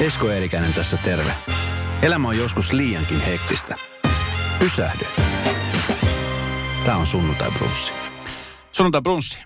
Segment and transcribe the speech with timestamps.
[0.00, 1.34] Esko Eerikäinen tässä terve.
[2.02, 3.76] Elämä on joskus liiankin hektistä.
[4.58, 5.04] Pysähdy.
[6.84, 7.92] Tämä on Sunnuntai Brunssi.
[8.72, 9.38] Sunnuntai brunssi.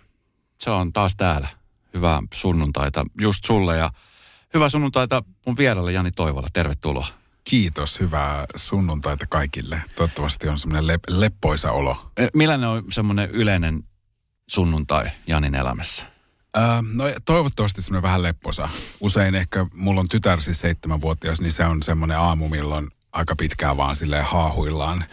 [0.61, 1.48] Se on taas täällä.
[1.95, 3.90] Hyvää sunnuntaita just sulle ja
[4.54, 6.49] hyvää sunnuntaita mun vieralle Jani Toivola.
[6.53, 7.07] Tervetuloa.
[7.45, 9.83] Kiitos, hyvää sunnuntaita kaikille.
[9.97, 12.11] Toivottavasti on semmoinen lep- leppoisa olo.
[12.17, 13.83] E, Millainen on semmoinen yleinen
[14.51, 16.13] sunnuntai Janin elämässä?
[16.93, 18.69] No toivottavasti semmoinen vähän lepposa.
[19.01, 23.77] Usein ehkä, mulla on tytär siis seitsemänvuotias, niin se on semmoinen aamu, milloin aika pitkään
[23.77, 25.05] vaan silleen haahuillaan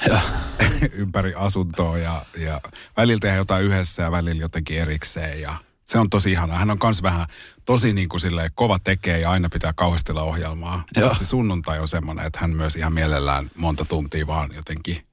[0.92, 2.62] ympäri asuntoa ja, ja
[2.98, 6.58] välillä tehdään jotain yhdessä ja välillä jotenkin erikseen ja se on tosi ihanaa.
[6.58, 7.26] Hän on kans vähän
[7.66, 10.84] tosi niin kuin silleen kova tekee ja aina pitää kauhistella ohjelmaa.
[10.96, 11.16] Joo.
[11.16, 15.04] Se sunnuntai on semmoinen, että hän myös ihan mielellään monta tuntia vaan jotenkin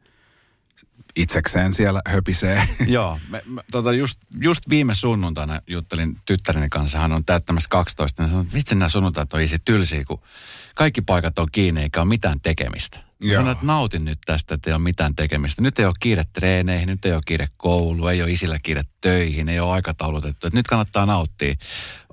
[1.18, 2.68] itsekseen siellä höpisee.
[2.86, 8.22] Joo, me, me, tota just, just viime sunnuntaina juttelin tyttäreni kanssa, hän on täyttämässä 12,
[8.22, 10.22] ja sanoin, että vitsi nämä sunnuntait on isi tylsiä, kun
[10.74, 13.08] kaikki paikat on kiinni eikä ole mitään tekemistä.
[13.20, 13.36] Joo.
[13.36, 15.62] sanoin, että nautin nyt tästä, että ei ole mitään tekemistä.
[15.62, 19.48] Nyt ei ole kiire treeneihin, nyt ei ole kiire kouluun, ei ole isillä kiire töihin,
[19.48, 20.46] ei ole aikataulutettu.
[20.46, 21.54] Että nyt kannattaa nauttia.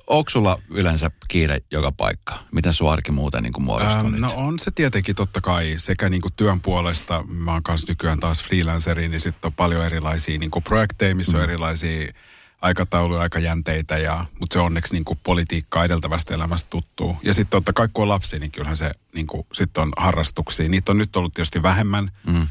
[0.08, 2.40] Onko sulla yleensä kiire joka paikka?
[2.52, 6.10] Miten sun arki muuten niin kuin muodostuu Ähm, no on se tietenkin totta kai sekä
[6.10, 10.40] niin kuin työn puolesta, mä oon kanssa nykyään taas freelanceri, niin sitten on paljon erilaisia
[10.40, 11.38] niin kuin projekteja, missä mm.
[11.38, 12.14] on erilaisia
[12.62, 17.18] aikatauluja, aikajänteitä, ja, mutta se onneksi niin kuin politiikkaa edeltävästä elämästä tuttuu.
[17.24, 20.70] Ja sitten totta kai kun on lapsi, niin kyllähän se niin kuin, sit on harrastuksia.
[20.70, 22.48] Niitä on nyt ollut tietysti vähemmän, Mm.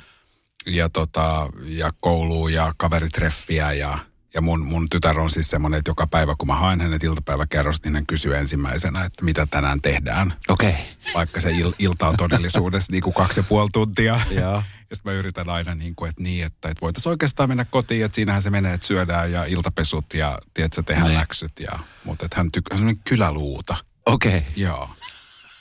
[0.67, 3.99] ja, tota, ja koulua ja kaveritreffiä ja,
[4.35, 7.89] ja mun, mun tytär on siis semmoinen, että joka päivä kun mä haen hänet iltapäiväkerrosta,
[7.89, 10.71] niin hän kysyy ensimmäisenä, että mitä tänään tehdään Okei.
[10.71, 10.83] Okay.
[11.15, 14.21] vaikka se il, ilta on todellisuudessa niin kuin kaksi ja puoli tuntia.
[14.31, 14.63] Joo.
[14.91, 18.05] Ja sitten mä yritän aina niin kuin, että niin, että, että voitaisiin oikeastaan mennä kotiin,
[18.05, 21.19] että siinähän se menee, että syödään ja iltapesut ja tiedätkö, tehdään Niin.
[21.19, 21.61] läksyt.
[21.61, 23.77] Ja, mutta että hän tykkää, semmoinen kyläluuta.
[24.07, 24.43] Okei.
[24.57, 24.89] Joo.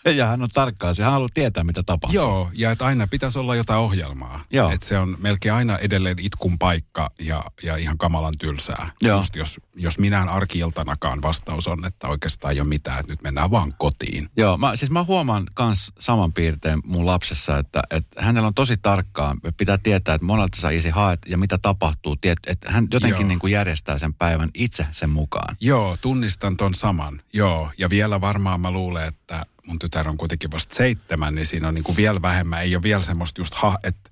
[0.17, 2.19] Ja hän on tarkkaan, se hän haluaa tietää, mitä tapahtuu.
[2.19, 4.43] Joo, ja että aina pitäisi olla jotain ohjelmaa.
[4.51, 4.71] Joo.
[4.71, 8.91] Että se on melkein aina edelleen itkun paikka ja, ja ihan kamalan tylsää.
[9.01, 9.17] Joo.
[9.17, 13.51] Just jos, jos minään arkiiltanakaan vastaus on, että oikeastaan ei ole mitään, että nyt mennään
[13.51, 14.29] vaan kotiin.
[14.37, 18.77] Joo, mä, siis mä huomaan kans saman piirteen mun lapsessa, että, että hänellä on tosi
[18.77, 23.19] tarkkaa, pitää tietää, että monelta sä isi haet ja mitä tapahtuu, tiet, että hän jotenkin
[23.19, 23.27] Joo.
[23.27, 25.55] niin kuin järjestää sen päivän itse sen mukaan.
[25.61, 27.21] Joo, tunnistan ton saman.
[27.33, 31.67] Joo, ja vielä varmaan mä luulen, että mun tytär on kuitenkin vasta seitsemän, niin siinä
[31.67, 32.61] on niin kuin vielä vähemmän.
[32.61, 34.09] Ei ole vielä semmoista just, ha, että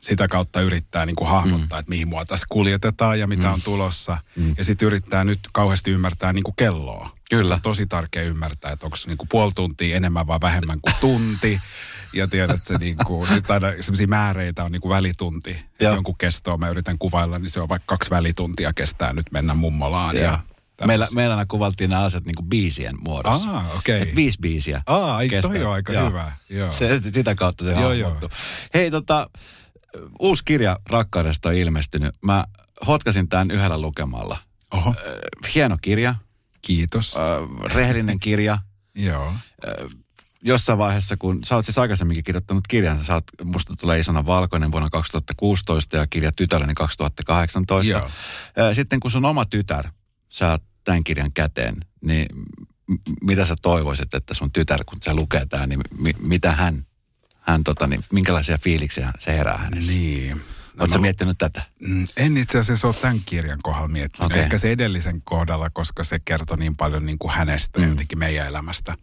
[0.00, 1.80] sitä kautta yrittää niin kuin hahmottaa, mm.
[1.80, 3.52] että mihin mua tässä kuljetetaan ja mitä mm.
[3.52, 4.18] on tulossa.
[4.36, 4.54] Mm.
[4.58, 7.10] Ja sitten yrittää nyt kauheasti ymmärtää niin kuin kelloa.
[7.30, 7.54] Kyllä.
[7.54, 10.94] On tosi tärkeä ymmärtää, että onko se niin kuin puoli tuntia enemmän vai vähemmän kuin
[11.00, 11.60] tunti.
[12.12, 15.56] Ja tiedät, että se niin kuin, nyt aina sellaisia määreitä on niin kuin välitunti.
[15.80, 20.16] Jonkun kestoa mä yritän kuvailla, niin se on vaikka kaksi välituntia kestää nyt mennä mummolaan.
[20.16, 20.38] Ja Ja
[20.86, 23.50] meillä, meillä aina kuvaltiin nämä asiat niin kuin biisien muodossa.
[23.50, 24.02] Aa, okei.
[24.02, 24.82] Et viisi biisiä.
[24.86, 26.08] Aa, ai, toi on aika Joo.
[26.08, 26.32] hyvä.
[26.50, 26.70] Joo.
[26.70, 28.28] Se, sitä kautta se Joo, hahmottuu.
[28.74, 29.30] Hei tota,
[30.20, 32.14] uusi kirja Rakkaudesta on ilmestynyt.
[32.24, 32.44] Mä
[32.86, 34.38] hotkasin tämän yhdellä lukemalla.
[34.70, 36.14] Oho, Äh, Hieno kirja,
[36.62, 37.16] kiitos.
[37.16, 38.58] äh, rehellinen kirja.
[38.94, 39.32] Joo.
[40.42, 44.72] jossain vaiheessa, kun sä oot siis aikaisemminkin kirjoittanut kirjan, sä oot, musta tulee isona valkoinen
[44.72, 47.90] vuonna 2016 ja kirja tytäreni 2018.
[47.92, 48.08] Joo.
[48.74, 49.88] Sitten kun sun oma tytär
[50.34, 51.74] saa tämän kirjan käteen,
[52.04, 52.26] niin
[53.22, 56.86] mitä sä toivoisit, että sun tytär, kun se lukee tämän, niin mi- mitä hän,
[57.40, 59.92] hän tota, niin, minkälaisia fiiliksiä se herää hänessä?
[59.92, 60.32] Niin.
[60.32, 61.62] Oletko sä mä- miettinyt tätä?
[61.88, 64.26] Mm, En itse asiassa ole tämän kirjan kohdalla miettinyt.
[64.26, 64.38] Okay.
[64.42, 67.88] Ehkä se edellisen kohdalla, koska se kertoi niin paljon niin kuin hänestä mm.
[67.88, 68.94] jotenkin meidän elämästä.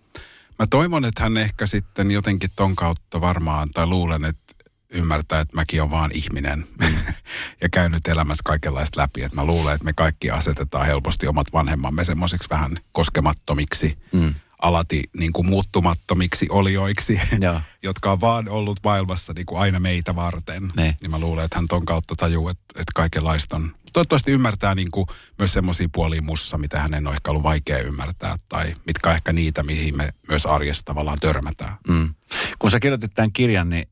[0.60, 4.54] Mä toivon, että hän ehkä sitten jotenkin ton kautta varmaan, tai luulen, että
[4.92, 6.66] ymmärtää, että mäkin on vaan ihminen
[7.62, 9.24] ja käynyt elämässä kaikenlaista läpi.
[9.24, 14.34] Että mä luulen, että me kaikki asetetaan helposti omat vanhemmamme semmoisiksi vähän koskemattomiksi, mm.
[14.62, 17.62] alati niin kuin muuttumattomiksi olioiksi, Joo.
[17.84, 20.72] jotka on vaan ollut maailmassa niin kuin aina meitä varten.
[20.76, 20.96] Niin.
[21.02, 23.76] Niin mä luulen, että hän ton kautta tajuu, että, että kaikenlaista on.
[23.94, 25.08] Toivottavasti ymmärtää niin kuin
[25.40, 29.34] myös semmoisia puolia mussa, mitä hänen on ehkä ollut vaikea ymmärtää, tai mitkä on ehkä
[29.34, 31.76] niitä, mihin me myös arjessa tavallaan törmätään.
[31.88, 32.14] Mm.
[32.60, 33.88] Kun sä kirjoitit tämän kirjan, niin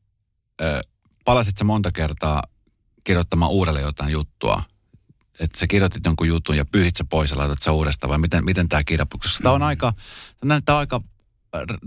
[0.60, 0.80] ö,
[1.24, 2.42] palasit sä monta kertaa
[3.04, 4.62] kirjoittamaan uudelleen jotain juttua?
[5.40, 8.44] Että sä kirjoitit jonkun jutun ja pyyhit sä pois ja laitat sä uudestaan, vai miten,
[8.44, 9.06] miten tämä kirja?
[9.18, 9.92] Koska tämä on aika,
[10.40, 11.00] tämä näyttää aika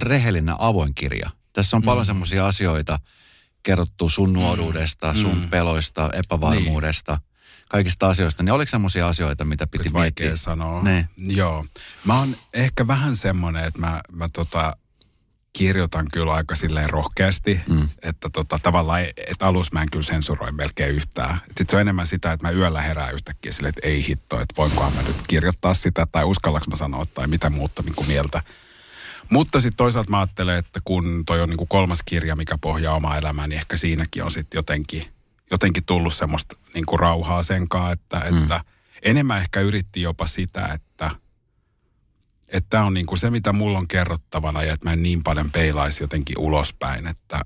[0.01, 1.29] rehellinen avoin kirja.
[1.53, 2.99] Tässä on paljon semmoisia asioita
[3.63, 5.49] kerrottu sun nuoruudesta, sun Mm.
[5.49, 7.19] peloista, epävarmuudesta,
[7.69, 8.43] kaikista asioista.
[8.43, 10.25] Niin oliko semmoisia asioita, mitä piti Nyt miettiä?
[10.25, 10.83] vaikea sanoa.
[10.83, 11.07] Niin.
[11.17, 11.65] Joo.
[12.05, 14.77] Mä oon ehkä vähän semmoinen, että mä, mä tota,
[15.53, 17.87] kirjoitan kyllä aika silleen rohkeasti, mm.
[18.01, 21.37] että tota, tavallaan, että alussa mä en kyllä sensuroi melkein yhtään.
[21.47, 24.53] Sitten se on enemmän sitä, että mä yöllä herään yhtäkkiä silleen, että ei hitto, että
[24.57, 28.43] voinkohan mä nyt kirjoittaa sitä, tai uskallaks mä sanoa, tai mitä muuta niin kuin mieltä.
[29.31, 33.17] Mutta sitten toisaalta mä ajattelen, että kun toi on niinku kolmas kirja, mikä pohjaa omaa
[33.17, 35.05] elämää, niin ehkä siinäkin on sitten jotenkin,
[35.51, 38.43] jotenkin tullut semmoista niinku rauhaa senkaan, että, mm.
[38.43, 38.63] että
[39.01, 41.11] enemmän ehkä yritti jopa sitä, että
[42.53, 45.51] että tämä on niinku se, mitä mulla on kerrottavana ja että mä en niin paljon
[45.51, 47.41] peilaisi jotenkin ulospäin, että,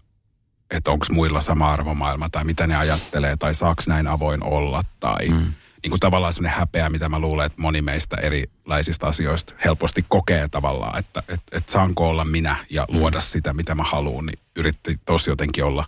[0.72, 5.28] että onko muilla sama arvomaailma tai mitä ne ajattelee tai saaks näin avoin olla tai
[5.30, 5.54] mm.
[5.84, 10.48] niin kuin tavallaan semmoinen häpeä, mitä mä luulen, että moni meistä erilaisista asioista helposti kokee
[10.48, 13.00] tavallaan, että et, et saanko olla minä ja mm.
[13.00, 13.24] luoda mm.
[13.24, 15.86] sitä, mitä mä haluan, niin yritti tosi jotenkin olla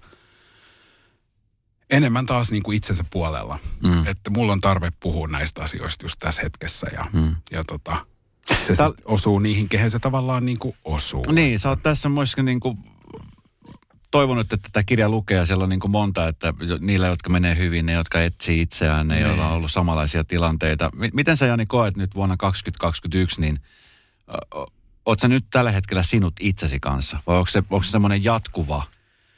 [1.90, 3.60] enemmän taas niin kuin itsensä puolella.
[3.84, 4.08] Mm.
[4.08, 7.36] Että mulla on tarve puhua näistä asioista just tässä hetkessä ja, mm.
[7.52, 8.06] ja tota,
[8.68, 11.26] se Tal- osuu niihin, kehen se tavallaan niin kuin osuu.
[11.32, 12.78] Niin, sä oot tässä myöskin niin kuin
[14.12, 17.86] toivonut, että tätä kirjaa lukee siellä on niin kuin monta, että niillä, jotka menee hyvin,
[17.86, 20.90] ne, jotka etsii itseään, ne, joilla on ollut samanlaisia tilanteita.
[21.14, 23.60] Miten sä Jani koet nyt vuonna 2021, niin
[25.06, 27.20] oot sä nyt tällä hetkellä sinut itsesi kanssa?
[27.28, 28.84] Vai onko se, onko se semmoinen jatkuva,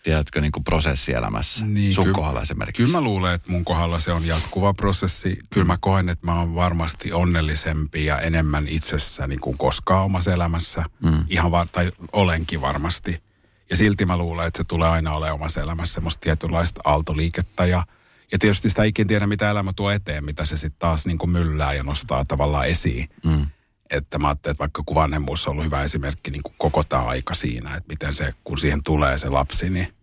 [0.04, 1.66] tiedätkö, niin kuin prosessi elämässä?
[1.66, 2.84] Niin, sun ky- kohdalla esimerkiksi.
[2.84, 5.40] Kyllä mä luulen, että mun kohdalla se on jatkuva prosessi.
[5.50, 10.84] Kyllä mä koen, että mä oon varmasti onnellisempi ja enemmän itsessäni kuin koskaan omassa elämässä.
[11.04, 11.26] Mm.
[11.30, 13.24] Ihan var- tai olenkin varmasti
[13.72, 17.84] ja silti mä luulen, että se tulee aina olemaan omassa elämässä semmoista tietynlaista aaltoliikettä ja,
[18.32, 21.30] ja tietysti sitä ikin tiedä, mitä elämä tuo eteen, mitä se sitten taas niin kuin
[21.30, 23.10] myllää ja nostaa tavallaan esiin.
[23.26, 23.48] Mm.
[23.92, 27.04] Että mä ajattelin, että vaikka kun vanhemmuus on ollut hyvä esimerkki niin kuin koko tämä
[27.04, 29.94] aika siinä, että miten se, kun siihen tulee se lapsi, niin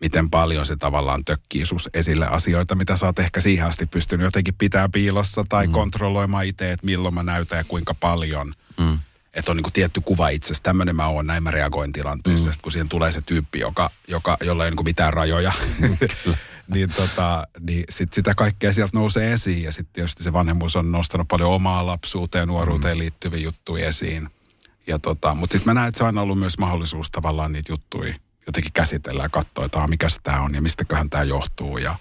[0.00, 4.24] miten paljon se tavallaan tökkii sus esille asioita, mitä sä oot ehkä siihen asti pystynyt
[4.24, 5.72] jotenkin pitää piilossa tai mm.
[5.72, 8.52] kontrolloimaan itse, että milloin mä näytän ja kuinka paljon.
[8.80, 8.98] Mm
[9.34, 12.56] että on niin kuin tietty kuva itsestä, tämmöinen mä oon, näin mä reagoin tilanteessa, mm.
[12.62, 15.96] kun siihen tulee se tyyppi, joka, joka, jolla ei niin kuin mitään rajoja, mm,
[16.74, 20.92] niin, tota, niin sit sitä kaikkea sieltä nousee esiin ja sitten tietysti se vanhemmuus on
[20.92, 22.98] nostanut paljon omaa lapsuuteen ja nuoruuteen mm.
[22.98, 24.28] liittyviä juttuja esiin.
[24.86, 27.72] Ja tota, mutta sitten mä näen, että se on aina ollut myös mahdollisuus tavallaan niitä
[27.72, 28.14] juttuja
[28.46, 31.96] jotenkin käsitellä ja katsoa, että mikä tämä on ja mistäköhän tämä johtuu ja,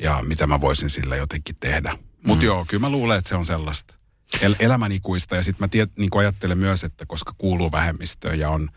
[0.00, 1.98] ja mitä mä voisin sillä jotenkin tehdä.
[2.26, 2.46] Mutta mm.
[2.46, 3.94] joo, kyllä mä luulen, että se on sellaista
[4.40, 5.36] el- elämänikuista.
[5.36, 8.68] Ja sitten mä tiet, niin ajattelen myös, että koska kuuluu vähemmistöön ja on,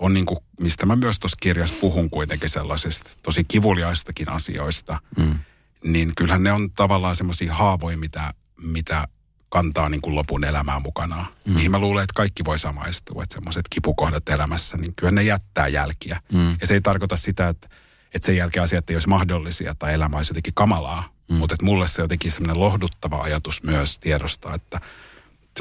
[0.00, 5.38] on niin kuin, mistä mä myös tuossa kirjassa puhun kuitenkin sellaisista tosi kivuliaistakin asioista, mm.
[5.84, 9.08] niin kyllähän ne on tavallaan semmoisia haavoja, mitä, mitä
[9.48, 11.26] kantaa niin kuin lopun elämää mukanaan.
[11.44, 11.54] Mm.
[11.54, 15.68] Mihin mä luulen, että kaikki voi samaistua, että semmoiset kipukohdat elämässä, niin kyllä ne jättää
[15.68, 16.20] jälkiä.
[16.32, 16.56] Mm.
[16.60, 17.68] Ja se ei tarkoita sitä, että,
[18.14, 21.36] että sen jälkeen asiat ei olisi mahdollisia tai elämä olisi jotenkin kamalaa, Mm.
[21.36, 24.80] Mutta mulle se on jotenkin semmoinen lohduttava ajatus myös tiedostaa, että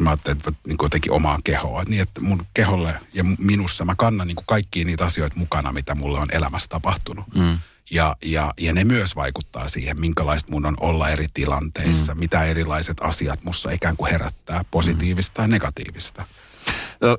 [0.01, 1.83] mä ajattelin, että niin jotenkin omaa kehoa.
[1.87, 6.19] Niin, että mun keholle ja minussa mä kannan niin kaikkia niitä asioita mukana, mitä mulle
[6.19, 7.25] on elämässä tapahtunut.
[7.35, 7.59] Mm.
[7.91, 12.19] Ja, ja, ja ne myös vaikuttaa siihen, minkälaista mun on olla eri tilanteissa, mm.
[12.19, 15.35] mitä erilaiset asiat mussa ikään kuin herättää, positiivista mm.
[15.35, 16.25] tai negatiivista.
[17.01, 17.17] No,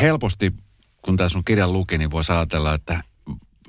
[0.00, 0.52] helposti,
[1.02, 3.02] kun tämä sun kirjan luki, niin voisi ajatella, että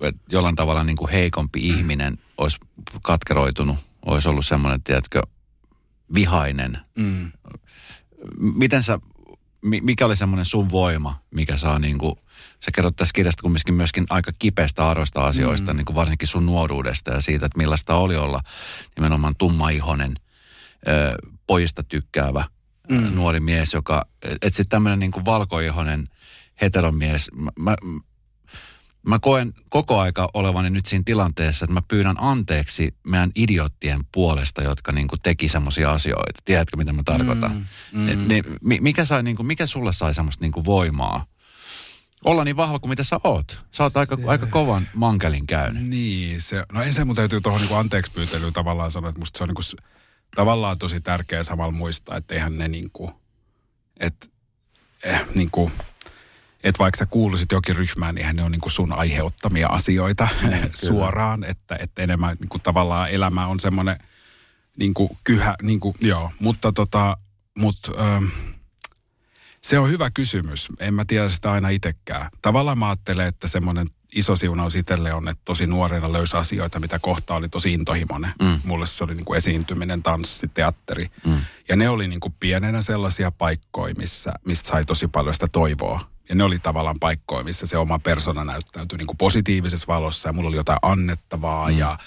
[0.01, 2.57] että jollain tavalla niin kuin heikompi ihminen olisi
[3.03, 5.21] katkeroitunut, olisi ollut semmoinen, tiedätkö,
[6.13, 6.77] vihainen.
[6.97, 7.31] Mm.
[8.39, 8.99] Miten sä,
[9.61, 12.15] mikä oli semmoinen sun voima, mikä saa niin kuin,
[12.65, 15.77] sä kerrot tässä kirjasta kumminkin myöskin aika kipeästä arvoista asioista, mm.
[15.77, 18.41] niin kuin varsinkin sun nuoruudesta ja siitä, että millaista oli olla
[18.97, 20.13] nimenomaan tummaihonen,
[21.47, 22.45] pojista tykkäävä
[22.89, 23.15] mm.
[23.15, 26.07] nuori mies, joka, että sitten tämmöinen niin kuin valkoihonen
[26.61, 27.75] heteromies, mä,
[29.07, 34.63] mä, koen koko aika olevani nyt siinä tilanteessa, että mä pyydän anteeksi meidän idiottien puolesta,
[34.63, 36.41] jotka niin kuin teki semmoisia asioita.
[36.45, 37.51] Tiedätkö, mitä mä tarkoitan?
[37.91, 38.27] Mm, mm.
[38.27, 38.43] Niin,
[38.83, 41.25] mikä, sai, niin kuin, mikä sulle sai semmoista niin kuin voimaa?
[42.25, 43.61] Olla niin vahva kuin mitä sä oot.
[43.71, 43.99] Sä oot se...
[43.99, 45.83] aika, aika kovan mankelin käynyt.
[45.83, 49.43] Niin, se, no ensin mun täytyy tuohon niin anteeksi pyytelyyn tavallaan sanoa, että musta se
[49.43, 49.65] on niin kuin,
[50.35, 53.11] tavallaan tosi tärkeä samalla muistaa, että eihän ne niin kuin,
[53.99, 54.27] että
[55.03, 55.71] eh, niin kuin,
[56.63, 60.49] että vaikka sä kuuluisit jokin ryhmään, niin ne on niin kuin sun aiheuttamia asioita mm,
[60.87, 63.97] suoraan, että, että enemmän niin kuin tavallaan elämä on semmoinen
[64.77, 67.17] niin kuin kyhä, niin kuin, joo, mutta tota,
[67.57, 68.25] mut, ähm,
[69.61, 70.67] se on hyvä kysymys.
[70.79, 72.29] En mä tiedä sitä aina itsekään.
[72.41, 76.99] Tavallaan mä ajattelen, että semmoinen iso siunaus itselle on, että tosi nuorena löysi asioita, mitä
[76.99, 78.33] kohta oli tosi intohimoinen.
[78.41, 78.59] Mm.
[78.63, 81.11] Mulle se oli niin kuin esiintyminen, tanssi, teatteri.
[81.25, 81.37] Mm.
[81.69, 86.16] Ja ne oli niin kuin pienenä sellaisia paikkoja, missä, mistä sai tosi paljon sitä toivoa
[86.29, 90.33] ja ne oli tavallaan paikkoja, missä se oma persona näyttäytyi niin kuin positiivisessa valossa ja
[90.33, 91.77] mulla oli jotain annettavaa mm.
[91.77, 91.97] ja,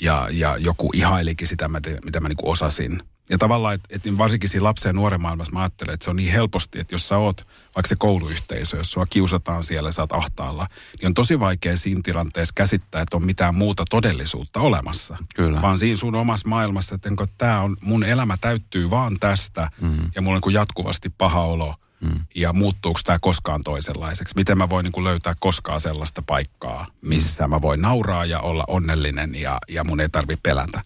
[0.00, 1.68] ja, ja joku ihailikin sitä,
[2.04, 3.02] mitä mä niin kuin osasin.
[3.28, 6.16] Ja tavallaan, että et varsinkin siinä lapsen ja nuoren maailmassa mä ajattelen, että se on
[6.16, 10.12] niin helposti, että jos sä oot vaikka se kouluyhteisö, jos sua kiusataan siellä, sä oot
[10.12, 10.66] ahtaalla,
[11.00, 15.16] niin on tosi vaikea siinä tilanteessa käsittää, että on mitään muuta todellisuutta olemassa.
[15.34, 15.62] Kyllä.
[15.62, 20.10] Vaan siinä sun omassa maailmassa, että tämä on, mun elämä täyttyy vaan tästä mm.
[20.14, 22.20] ja mulla on niin jatkuvasti paha olo– mm.
[22.34, 24.34] ja muuttuuko tämä koskaan toisenlaiseksi.
[24.36, 27.50] Miten mä voin niin kuin löytää koskaan sellaista paikkaa, missä mm.
[27.50, 30.82] mä voin nauraa ja olla onnellinen ja, ja mun ei tarvi pelätä.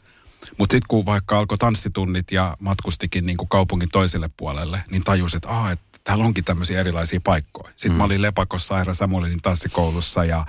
[0.59, 5.37] Mutta sitten kun vaikka alkoi tanssitunnit ja matkustikin niin kuin kaupungin toiselle puolelle, niin tajusin,
[5.37, 7.73] että, ah, että täällä onkin tämmöisiä erilaisia paikkoja.
[7.77, 7.97] Sitten mm.
[7.97, 10.47] mä olin Lepakossa Aira Samuelin tanssikoulussa ja,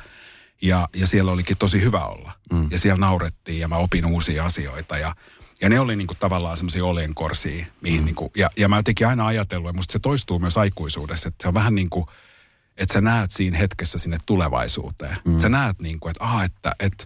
[0.61, 2.31] ja, ja siellä olikin tosi hyvä olla.
[2.53, 2.67] Mm.
[2.71, 5.15] Ja siellä naurettiin ja mä opin uusia asioita ja
[5.61, 8.05] ja ne oli niinku tavallaan semmoisia oljenkorsia, mihin mm.
[8.05, 11.47] niinku, ja, ja mä jotenkin aina ajatellut, ja musta se toistuu myös aikuisuudessa, että se
[11.47, 12.05] on vähän niin kuin,
[12.77, 15.17] että sä näet siinä hetkessä sinne tulevaisuuteen.
[15.25, 15.39] Mm.
[15.39, 17.03] Sä näet niin kuin, että, ah, että, että,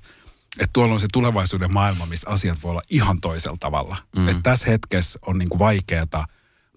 [0.59, 3.97] että tuolla on se tulevaisuuden maailma, missä asiat voi olla ihan toisella tavalla.
[4.15, 4.27] Mm.
[4.27, 6.27] Että tässä hetkessä on niin kuin vaikeata,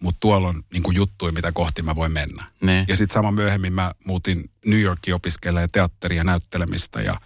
[0.01, 2.45] mutta tuolla on niin kuin juttuja, mitä kohti mä voin mennä.
[2.61, 2.85] Ne.
[2.89, 7.21] Ja sitten sama myöhemmin mä muutin New Yorkiin opiskelemaan teatteria ja näyttelemistä, ja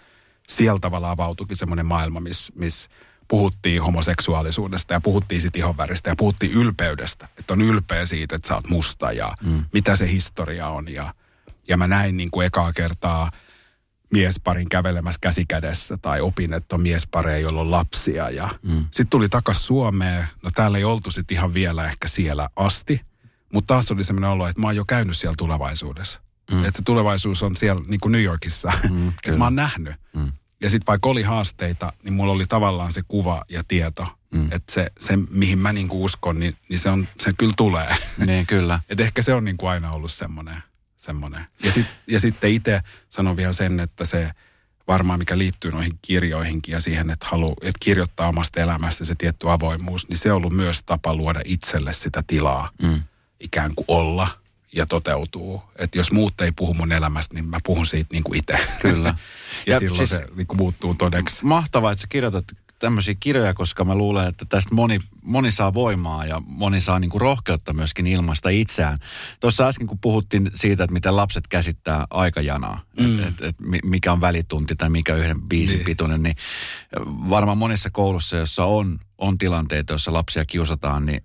[0.49, 2.89] siellä tavallaan avautuikin semmoinen maailma, missä miss
[3.31, 7.29] puhuttiin homoseksuaalisuudesta ja puhuttiin sit ihonväristä ja puhuttiin ylpeydestä.
[7.39, 9.65] Että on ylpeä siitä, että sä oot musta ja mm.
[9.73, 10.89] mitä se historia on.
[10.89, 11.15] Ja,
[11.69, 13.31] ja mä näin niin kuin ekaa kertaa
[14.13, 18.31] miesparin kävelemässä käsikädessä tai opin, että on miespareja, joilla on lapsia.
[18.31, 18.81] Ja mm.
[18.81, 20.27] sitten tuli takas Suomeen.
[20.43, 23.01] No täällä ei oltu sitten ihan vielä ehkä siellä asti.
[23.53, 26.21] Mutta taas oli sellainen olo, että mä oon jo käynyt siellä tulevaisuudessa.
[26.51, 26.65] Mm.
[26.65, 28.73] Että se tulevaisuus on siellä niin kuin New Yorkissa.
[28.91, 29.95] Mm, että mä oon nähnyt.
[30.17, 30.33] Mm.
[30.61, 34.07] Ja sitten vaikka oli haasteita, niin mulla oli tavallaan se kuva ja tieto.
[34.35, 34.53] Mm.
[34.53, 37.97] Että se, se, mihin mä niinku uskon, niin, niin se, on, se kyllä tulee.
[38.27, 38.81] Niin, kyllä.
[38.89, 40.63] Et ehkä se on niinku aina ollut semmoinen.
[40.97, 41.45] semmoinen.
[41.63, 44.31] Ja, sit, ja sitten itse sanon vielä sen, että se
[44.89, 49.51] varmaan mikä liittyy noihin kirjoihinkin ja siihen, että halu, että kirjoittaa omasta elämästä se tietty
[49.51, 53.03] avoimuus, niin se on ollut myös tapa luoda itselle sitä tilaa mm.
[53.41, 54.29] ikään kuin olla–
[54.75, 55.63] ja toteutuu.
[55.79, 58.59] Että jos muut ei puhu mun elämästä, niin mä puhun siitä niin kuin itse.
[58.83, 59.09] Kyllä.
[59.67, 61.45] ja, ja silloin siis se niin kuin muuttuu todeksi.
[61.45, 62.45] Mahtavaa, että sä kirjoitat
[62.81, 67.11] tämmöisiä kirjoja, koska mä luulen, että tästä moni, moni saa voimaa ja moni saa niin
[67.11, 68.99] kuin rohkeutta myöskin ilmaista itseään.
[69.41, 73.19] Tuossa äsken kun puhuttiin siitä, että miten lapset käsittää aikajanaa, mm.
[73.19, 75.85] että et, et mikä on välitunti tai mikä yhden biisin niin.
[75.85, 76.37] pituinen, niin
[77.07, 81.25] varmaan monissa koulussa, jossa on, on tilanteita, joissa lapsia kiusataan, niin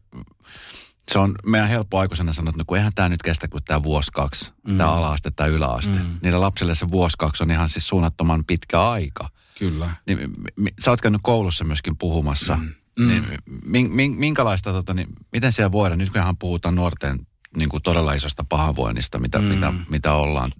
[1.12, 3.84] se on meidän helppo aikuisena sanoa, että no kun eihän tämä nyt kestä kuin tämä
[3.84, 4.78] vuosi kaksi, mm.
[4.78, 6.00] tämä ala-aste tai yläaste.
[6.00, 6.18] Mm.
[6.24, 9.30] Niille lapsille se vuosi kaksi on ihan siis suunnattoman pitkä aika.
[9.60, 9.90] Kyllä.
[10.08, 10.20] Niin,
[10.82, 12.56] sä oot käynyt koulussa myöskin puhumassa.
[12.56, 12.74] Mm.
[13.00, 13.24] Mm.
[13.66, 17.20] Niin, minkälaista, tota, niin, miten siellä voidaan, nyt kunhan puhutaan nuorten
[17.58, 19.46] niin kuin todella isosta pahoinvoinnista, mitä, mm.
[19.46, 20.52] mitä, mitä ollaan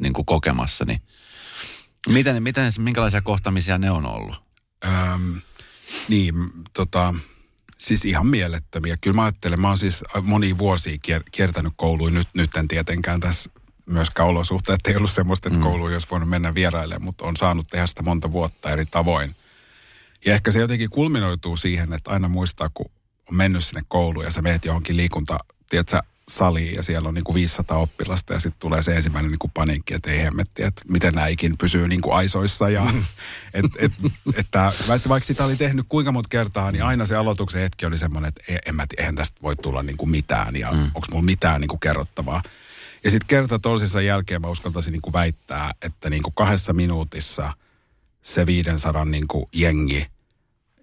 [0.00, 1.02] niin kuin kokemassa, niin
[2.08, 4.42] miten, miten, minkälaisia kohtamisia ne on ollut?
[4.84, 5.40] Öm,
[6.08, 6.34] niin,
[6.72, 7.14] tota,
[7.82, 8.96] Siis ihan mielettömiä.
[8.96, 12.14] Kyllä mä ajattelen, mä oon siis moni vuosia kier- kiertänyt kouluun.
[12.14, 13.50] Nyt, nyt en tietenkään tässä
[13.86, 15.62] myöskään olosuhteet ei ollut semmoista, että mm.
[15.62, 19.34] kouluun olisi voinut mennä vierailemaan, mutta on saanut tehdä sitä monta vuotta eri tavoin.
[20.26, 22.90] Ja ehkä se jotenkin kulminoituu siihen, että aina muistaa, kun
[23.30, 25.38] on mennyt sinne kouluun ja sä meet johonkin liikunta,
[25.70, 26.00] tiedätkö,
[26.32, 29.50] saliin ja siellä on niin kuin 500 oppilasta ja sitten tulee se ensimmäinen niin kuin
[29.54, 33.04] paniikki, että ei hemmetti, että miten nämä ikin pysyy niin kuin aisoissa ja mm.
[33.54, 33.92] et, et,
[34.36, 38.28] että vaikka sitä oli tehnyt kuinka monta kertaa, niin aina se aloituksen hetki oli semmoinen,
[38.28, 40.82] että en mä, eihän tästä voi tulla niin kuin mitään ja mm.
[40.82, 42.42] onko mulla mitään niin kuin kerrottavaa.
[43.04, 47.52] Ja sitten kerta toisensa jälkeen mä uskaltaisin niin kuin väittää, että niin kuin kahdessa minuutissa
[48.22, 50.06] se 500 niin kuin jengi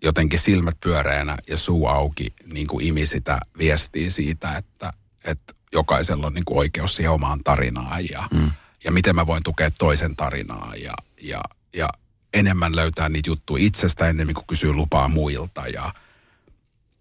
[0.01, 4.93] jotenkin silmät pyöreänä ja suu auki niin kuin imi sitä viestiä siitä, että
[5.29, 8.51] että jokaisella on niin kuin oikeus siihen omaan tarinaan ja, mm.
[8.83, 11.41] ja miten mä voin tukea toisen tarinaa ja, ja,
[11.73, 11.89] ja
[12.33, 15.93] enemmän löytää niitä juttuja itsestä ennen kuin kysyy lupaa muilta ja,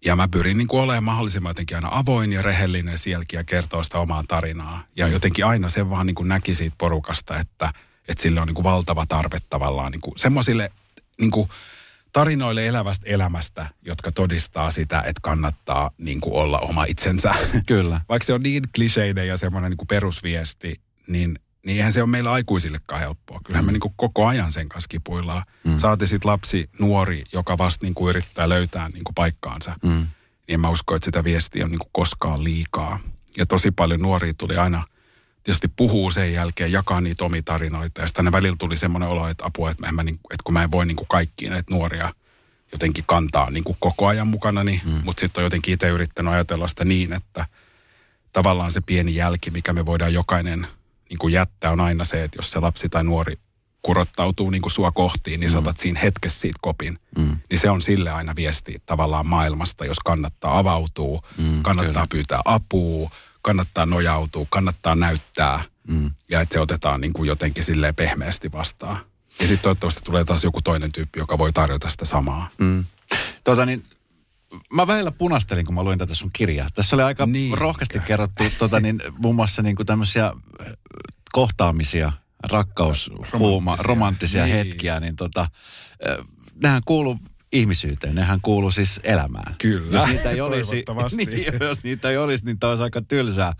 [0.05, 3.83] ja mä pyrin niin kuin olemaan mahdollisimman jotenkin aina avoin ja rehellinen sielläkin ja kertoa
[3.83, 4.83] sitä omaa tarinaa.
[4.95, 5.13] Ja mm.
[5.13, 7.73] jotenkin aina se vaan niin kuin näki siitä porukasta, että,
[8.07, 10.71] että sille on niin kuin valtava tarve tavallaan niin kuin semmoisille
[11.19, 11.49] niin kuin
[12.13, 17.33] tarinoille elävästä elämästä, jotka todistaa sitä, että kannattaa niin kuin olla oma itsensä.
[17.65, 18.01] Kyllä.
[18.09, 22.09] Vaikka se on niin kliseinen ja semmoinen niin kuin perusviesti, niin, niin eihän se ole
[22.09, 23.39] meillä aikuisillekaan helppoa.
[23.45, 23.67] Kyllähän mm.
[23.67, 25.43] me niin kuin koko ajan sen kanssa kipuillaan.
[25.63, 25.77] Mm.
[25.77, 29.75] Saati sitten lapsi, nuori, joka vasta niin kuin yrittää löytää niin kuin paikkaansa.
[29.83, 30.07] Mm.
[30.47, 32.99] Niin mä usko, että sitä viestiä on niin kuin koskaan liikaa.
[33.37, 34.83] Ja tosi paljon nuoria tuli aina–
[35.49, 38.01] tietysti puhuu sen jälkeen, jakaa niitä omia tarinoita.
[38.01, 40.71] Ja sitten välillä tuli semmoinen olo, että apua, että, mä, niin, että kun mä en
[40.71, 42.13] voi niin kuin kaikkia näitä nuoria
[42.71, 45.01] jotenkin kantaa niin kuin koko ajan mukana, niin, mm.
[45.05, 47.45] mutta sitten on jotenkin itse yrittänyt ajatella sitä niin, että
[48.33, 50.67] tavallaan se pieni jälki, mikä me voidaan jokainen
[51.09, 53.33] niin kuin jättää, on aina se, että jos se lapsi tai nuori
[53.81, 55.53] kurottautuu niin kuin sua kohtiin, niin mm.
[55.53, 56.99] saatat siinä hetkessä siitä kopin.
[57.17, 57.37] Mm.
[57.49, 62.07] Niin se on sille aina viesti tavallaan maailmasta, jos kannattaa avautua, mm, kannattaa kyllä.
[62.09, 63.11] pyytää apua,
[63.49, 66.11] kannattaa nojautua, kannattaa näyttää mm.
[66.29, 68.97] ja että se otetaan niin kuin jotenkin silleen pehmeästi vastaan.
[69.39, 72.49] Ja sitten toivottavasti tulee taas joku toinen tyyppi, joka voi tarjota sitä samaa.
[72.57, 72.85] Mm.
[73.43, 73.83] Tuota niin,
[74.73, 76.67] mä välillä punastelin, kun mä luin tätä sun kirjaa.
[76.73, 77.59] Tässä oli aika Niinkö?
[77.59, 80.33] rohkeasti kerrottu tota, niin, muun muassa niin kuin tämmöisiä äh,
[81.31, 82.11] kohtaamisia,
[82.43, 83.87] rakkaus, huuma, Romanttisia.
[83.87, 84.55] romanttisia Niin.
[84.55, 86.25] hetkiä, niin tota, äh,
[86.63, 87.19] nehän kuuluu
[87.51, 89.55] ihmisyyteen, nehän kuuluu siis elämään.
[89.57, 90.75] Kyllä, Jos niitä ei olisi,
[91.17, 93.53] niin, jos niitä ei olisi, niin tämä olisi aika tylsää.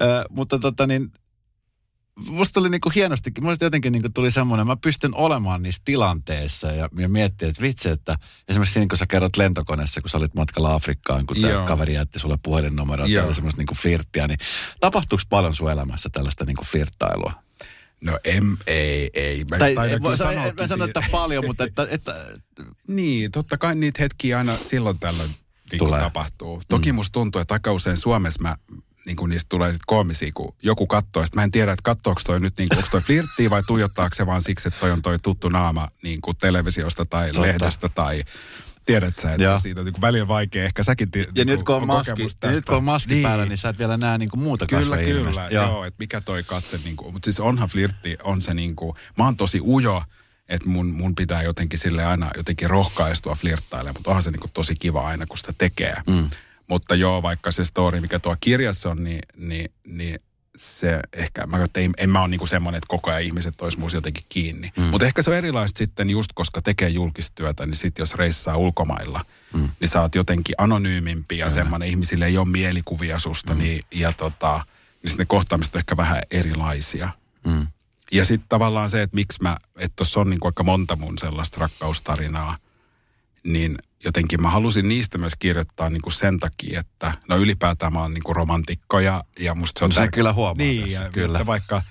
[0.00, 1.12] Ö, mutta tota niin,
[2.28, 6.88] musta tuli niinku hienostikin, musta jotenkin niinku tuli semmoinen, mä pystyn olemaan niissä tilanteissa ja,
[6.98, 8.16] ja miettiä, että vitsi, että
[8.48, 12.18] esimerkiksi siinä, kun sä kerrot lentokoneessa, kun sä olit matkalla Afrikkaan, kun tämä kaveri jätti
[12.18, 13.24] sulle puhelinnumero Joo.
[13.24, 14.38] tai semmoista niinku flirttiä, niin
[14.80, 17.47] tapahtuuko paljon sun elämässä tällaista niinku flirttailua?
[18.00, 19.44] No em, ei, ei.
[19.50, 22.14] Mä Tai taidan kyllä voi- en, sanoakin en sano, siitä- että paljon, mutta että, että
[22.88, 25.30] Niin, totta kai niitä hetkiä aina silloin tällöin
[25.72, 26.00] niin Tulee.
[26.00, 26.62] tapahtuu.
[26.68, 26.96] Toki mm.
[26.96, 28.56] musta tuntuu, että aika usein Suomessa mä,
[29.06, 32.20] niin kuin niistä tulee sit koomisia, kun joku katsoo, että mä en tiedä, että katsoako
[32.26, 35.02] toi nyt, niin kuin, onko toi flirttiä vai tuijottaako se vaan siksi, että toi on
[35.02, 37.26] toi tuttu naama niin kuin televisiosta tai.
[37.26, 37.42] Totta.
[37.42, 38.22] lehdestä tai
[38.92, 39.52] tiedät sä, että Joo.
[39.52, 39.58] Joo.
[39.58, 42.10] siinä on niin kuin välillä vaikea, ehkä säkin ti- ja niin nyt kun on, maski,
[42.10, 44.80] kokemus ja nyt kun on maski päällä, niin sä et vielä näe niinku muuta Kyllä,
[44.96, 45.48] kasvoilmeistä.
[45.48, 45.62] kyllä.
[45.62, 48.96] Joo, että mikä toi katse, niin kuin, mutta siis onhan flirtti, on se niin kuin,
[49.18, 50.02] mä oon tosi ujo,
[50.48, 54.52] että mun, mun pitää jotenkin sille aina jotenkin rohkaistua flirttailemaan, mutta onhan se niin kuin
[54.52, 55.94] tosi kiva aina, kun sitä tekee.
[56.06, 56.30] Mm.
[56.68, 60.18] Mutta joo, vaikka se story, mikä tuo kirjassa on, niin, niin, niin
[60.58, 63.78] se ehkä, mä että en, en mä ole niinku semmoinen, että koko ajan ihmiset olisi
[63.78, 64.72] muus jotenkin kiinni.
[64.76, 64.82] Mm.
[64.82, 69.24] Mutta ehkä se on erilaista sitten just, koska tekee julkistyötä, niin sitten jos reissaa ulkomailla,
[69.52, 69.68] mm.
[69.80, 73.58] niin sä oot jotenkin anonyymimpi ja semmoinen, ihmisille ei ole mielikuvia susta, mm.
[73.58, 74.64] niin, ja tota,
[75.02, 77.08] niin ne kohtaamiset on ehkä vähän erilaisia.
[77.46, 77.66] Mm.
[78.12, 81.60] Ja sitten tavallaan se, että miksi mä, että tuossa on niinku aika monta mun sellaista
[81.60, 82.56] rakkaustarinaa,
[83.52, 88.14] niin jotenkin mä halusin niistä myös kirjoittaa niinku sen takia, että no ylipäätään mä oon
[88.14, 91.38] niinku romantikko ja, ja musta se on No tär- kyllä huomaa Niin, tässä, ja kyllä.
[91.38, 91.82] Että vaikka,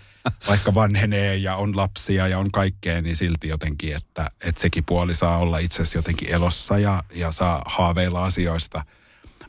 [0.47, 5.15] vaikka vanhenee ja on lapsia ja on kaikkea, niin silti jotenkin, että, että sekin puoli
[5.15, 8.85] saa olla itsesi jotenkin elossa ja, ja saa haaveilla asioista.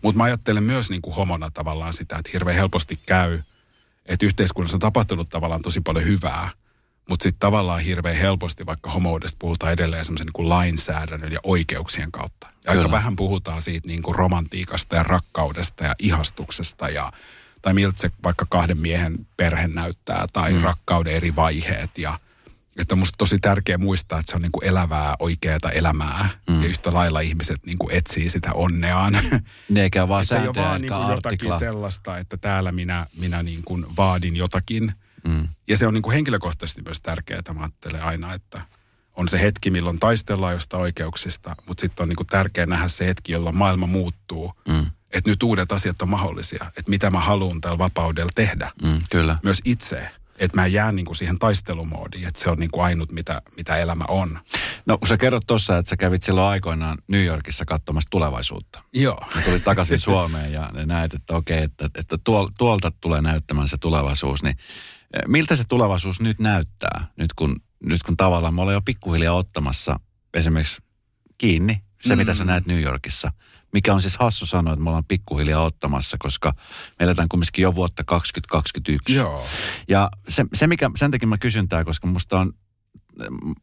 [0.02, 3.40] Mutta mä ajattelen myös niinku homona tavallaan sitä, että hirveän helposti käy,
[4.06, 6.48] että yhteiskunnassa on tapahtunut tavallaan tosi paljon hyvää,
[7.08, 12.46] mutta sitten tavallaan hirveän helposti, vaikka homoudesta puhutaan edelleen semmoisen niin lainsäädännön ja oikeuksien kautta.
[12.64, 17.12] Ja aika vähän puhutaan siitä niin kuin romantiikasta ja rakkaudesta ja ihastuksesta ja
[17.62, 20.62] tai miltä se vaikka kahden miehen perhe näyttää tai mm.
[20.62, 22.18] rakkauden eri vaiheet ja
[22.78, 26.28] että on musta tosi tärkeää muistaa, että se on niin kuin elävää, oikeaa elämää.
[26.50, 26.62] Mm.
[26.62, 29.18] Ja yhtä lailla ihmiset niin kuin etsii sitä onneaan.
[29.68, 32.72] Ne eikä vaan Et se ei ole sääntöjä vaan niin kuin jotakin sellaista, että täällä
[32.72, 34.92] minä, minä niin kuin vaadin jotakin.
[35.28, 35.48] Mm.
[35.68, 38.60] Ja se on niin kuin henkilökohtaisesti myös tärkeää, mä ajattelen aina, että
[39.18, 43.06] on se hetki, milloin taistellaan jostain oikeuksista, mutta sitten on niin kuin tärkeää nähdä se
[43.06, 44.52] hetki, jolloin maailma muuttuu.
[44.68, 44.86] Mm.
[45.12, 46.64] Että nyt uudet asiat on mahdollisia.
[46.76, 48.70] Että mitä mä haluan tällä vapaudella tehdä.
[48.82, 49.38] Mm, kyllä.
[49.42, 50.10] Myös itse.
[50.38, 53.42] Että mä en jää niin kuin siihen taistelumoodiin, että se on niin kuin ainut, mitä,
[53.56, 54.38] mitä elämä on.
[54.86, 58.82] No kun sä kerrot tuossa, että sä kävit silloin aikoinaan New Yorkissa katsomassa tulevaisuutta.
[58.94, 59.26] Joo.
[59.36, 63.76] Ja tulit takaisin Suomeen ja näet, että okei, että, että tuol, tuolta tulee näyttämään se
[63.76, 64.42] tulevaisuus.
[64.42, 64.56] Niin
[65.26, 70.00] miltä se tulevaisuus nyt näyttää, nyt kun, nyt kun tavallaan me ollaan jo pikkuhiljaa ottamassa
[70.34, 70.82] esimerkiksi
[71.38, 72.18] kiinni se, mm.
[72.18, 73.32] mitä sä näet New Yorkissa.
[73.72, 76.54] Mikä on siis hassu sanoa, että me ollaan pikkuhiljaa ottamassa, koska
[76.98, 79.14] me eletään kumminkin jo vuotta 2021.
[79.14, 79.46] Joo.
[79.88, 82.52] Ja se, se mikä, sen takia mä kysyn tää, koska musta on,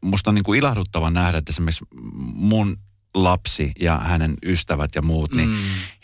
[0.04, 1.84] musta on niin kuin ilahduttava nähdä, että esimerkiksi
[2.34, 2.76] mun
[3.14, 5.56] lapsi ja hänen ystävät ja muut, niin mm.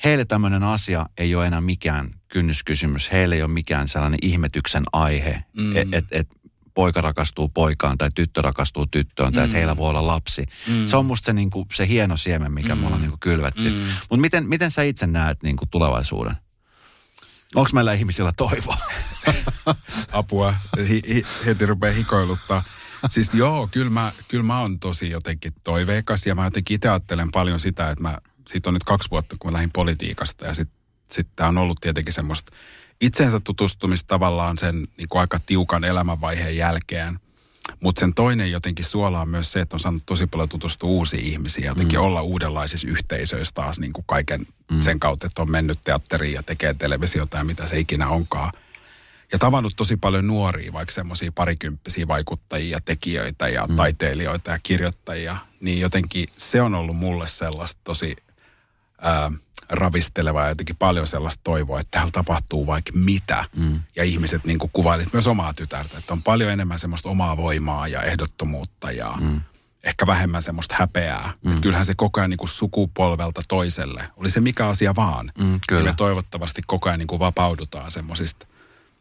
[0.05, 3.13] heille tämmöinen asia ei ole enää mikään kynnyskysymys.
[3.13, 5.77] Heille ei ole mikään sellainen ihmetyksen aihe, mm.
[5.77, 6.29] että et, et
[6.75, 10.47] poika rakastuu poikaan tai tyttö rakastuu tyttöön tai että heillä voi olla lapsi.
[10.69, 10.87] Mm.
[10.87, 12.81] Se on musta se, niin kuin, se hieno siemen, mikä mm.
[12.81, 13.71] me ollaan niin kuin kylvetty.
[13.71, 13.77] Mm.
[14.11, 16.37] Mutta miten, miten sä itse näet niin kuin tulevaisuuden?
[17.55, 18.77] Onko meillä ihmisillä toivoa?
[20.13, 20.55] apua,
[20.89, 22.63] hi, hi, heti rupeaa hikoiluttaa.
[23.11, 27.31] Siis joo, kyllä mä, kyllä mä oon tosi jotenkin toiveikas ja mä jotenkin itse ajattelen
[27.33, 28.19] paljon sitä, että mä,
[28.49, 30.82] siitä on nyt kaksi vuotta, kun mä lähdin politiikasta ja sitten
[31.13, 32.53] sit tää on ollut tietenkin semmoista
[33.01, 37.19] itsensä tutustumista tavallaan sen niin kuin aika tiukan elämänvaiheen jälkeen.
[37.81, 41.25] Mutta sen toinen jotenkin suola on myös se, että on saanut tosi paljon tutustua uusiin
[41.25, 42.05] ihmisiin ja jotenkin mm.
[42.05, 44.81] olla uudenlaisissa yhteisöissä taas niin kuin kaiken mm.
[44.81, 48.53] sen kautta, että on mennyt teatteriin ja tekee televisiota ja mitä se ikinä onkaan.
[49.33, 53.77] Ja tavannut tosi paljon nuoria, vaikka semmoisia parikymppisiä vaikuttajia, tekijöitä ja mm.
[53.77, 55.37] taiteilijoita ja kirjoittajia.
[55.61, 58.17] Niin jotenkin se on ollut mulle sellaista tosi
[59.03, 59.31] ää,
[59.69, 63.45] ravistelevaa ja jotenkin paljon sellaista toivoa, että täällä tapahtuu vaikka mitä.
[63.57, 63.81] Mm.
[63.97, 68.03] Ja ihmiset niin kuvailit myös omaa tytärtä, että on paljon enemmän semmoista omaa voimaa ja
[68.03, 69.41] ehdottomuutta ja mm.
[69.85, 71.33] ehkä vähemmän semmoista häpeää.
[71.45, 71.51] Mm.
[71.51, 75.61] Että kyllähän se koko ajan niin kuin sukupolvelta toiselle, oli se mikä asia vaan, Mm,
[75.69, 75.83] kyllä.
[75.83, 78.47] niin me toivottavasti koko ajan niin kuin vapaudutaan semmoisista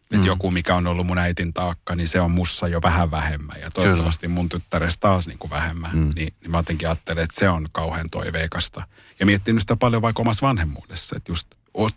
[0.03, 0.25] Että mm.
[0.25, 3.59] joku, mikä on ollut mun äitin taakka, niin se on mussa jo vähän vähemmän.
[3.61, 4.33] Ja toivottavasti Kyllä.
[4.35, 5.91] mun tyttärestä taas niin kuin vähemmän.
[5.93, 6.11] Mm.
[6.15, 8.83] Niin, niin mä jotenkin ajattelen, että se on kauhean toiveikasta.
[9.21, 11.15] Ja miettinyt sitä paljon vaikka omassa vanhemmuudessa.
[11.17, 11.47] Että just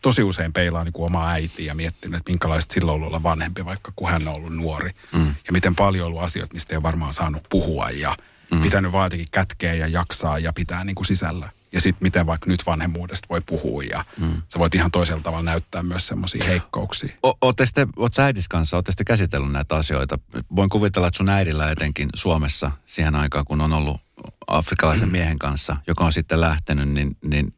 [0.02, 3.64] tosi usein peilaa niin kuin omaa äitiä ja miettinyt, että minkälaista silloin ollut olla vanhempi,
[3.64, 4.90] vaikka kun hän on ollut nuori.
[5.12, 5.34] Mm.
[5.46, 8.16] Ja miten paljon on ollut asioita, mistä ei ole varmaan saanut puhua ja
[8.50, 8.62] mm.
[8.62, 11.50] pitänyt vaan jotenkin kätkeä ja jaksaa ja pitää niin kuin sisällä.
[11.72, 14.42] Ja sitten miten vaikka nyt vanhemmuudesta voi puhua ja mm.
[14.48, 17.14] sä voit ihan toisella tavalla näyttää myös semmoisia heikkouksia.
[17.40, 20.18] Ootte sitten, oot sä äitis kanssa, ootte sitten käsitellyt näitä asioita?
[20.56, 24.03] Voin kuvitella, että sun äidillä etenkin Suomessa siihen aikaan, kun on ollut
[24.46, 27.54] afrikkalaisen miehen kanssa, joka on sitten lähtenyt, niin, niin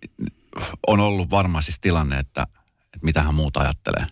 [0.87, 2.43] on ollut varmaan siis tilanne, että,
[2.85, 4.07] että mitä hän muuta ajattelee.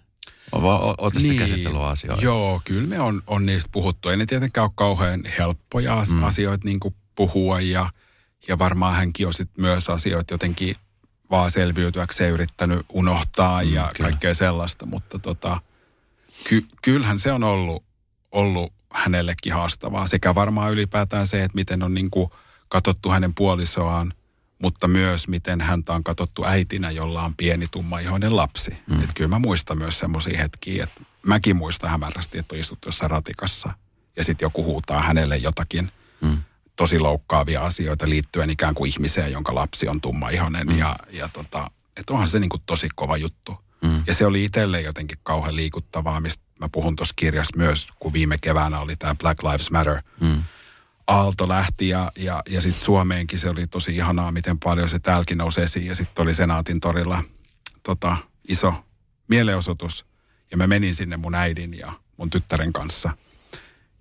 [0.52, 2.22] Oletteko niin, käsitellyt asioita?
[2.22, 4.08] Joo, kyllä me on, on niistä puhuttu.
[4.08, 6.22] Ei ne tietenkään ole kauhean helppoja mm.
[6.22, 6.80] asioita niin
[7.14, 7.90] puhua ja,
[8.48, 10.76] ja varmaan hänkin on sit myös asioita jotenkin
[11.30, 14.08] vaan selviytyäkseen yrittänyt unohtaa mm, ja kyllä.
[14.08, 15.60] kaikkea sellaista, mutta tota,
[16.48, 17.84] ky, kyllähän se on ollut,
[18.32, 20.06] ollut hänellekin haastavaa.
[20.06, 22.30] Sekä varmaan ylipäätään se, että miten on niin kuin
[22.74, 24.12] katsottu hänen puolisoaan–
[24.62, 28.76] mutta myös miten häntä on katsottu äitinä, jolla on pieni tummaihoinen lapsi.
[28.86, 29.02] Mm.
[29.02, 33.10] Et kyllä mä muistan myös semmoisia hetkiä, että mäkin muistan hämärästi, että on istuttu jossain
[33.10, 33.72] ratikassa
[34.16, 36.38] ja sitten joku huutaa hänelle jotakin mm.
[36.76, 40.78] tosi loukkaavia asioita liittyen ikään kuin ihmiseen, jonka lapsi on tummaihoinen mm.
[40.78, 43.56] ja, ja tota, että onhan se niinku tosi kova juttu.
[43.84, 44.02] Mm.
[44.06, 48.38] Ja se oli itselle jotenkin kauhean liikuttavaa, mistä mä puhun tuossa kirjassa myös, kun viime
[48.38, 50.44] keväänä oli tämä Black Lives Matter mm
[51.06, 55.38] aalto lähti ja, ja, ja sitten Suomeenkin se oli tosi ihanaa, miten paljon se täälläkin
[55.38, 55.86] nousi esiin.
[55.86, 57.22] Ja sitten oli Senaatin torilla
[57.82, 58.16] tota,
[58.48, 58.74] iso
[59.28, 60.06] mielenosoitus
[60.50, 63.10] ja mä menin sinne mun äidin ja mun tyttären kanssa.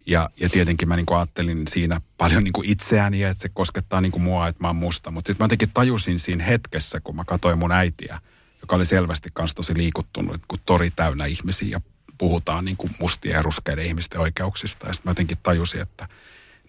[0.08, 4.20] Ja, ja tietenkin mä niinku ajattelin siinä paljon niinku itseäni ja että se koskettaa niinku
[4.20, 5.12] mua, että mä oon musta.
[5.12, 8.22] Mutta sitten mä jotenkin tajusin siinä hetkessä, kun mä katsoin mun äitiä,
[8.62, 11.82] joka oli selvästi kans tosi liikuttunut, kun tori täynnä ihmisiä ja
[12.18, 14.88] puhutaan niinku mustien ja ruskeiden ihmisten oikeuksista.
[14.88, 16.08] Ja sitten mä jotenkin tajusin, että–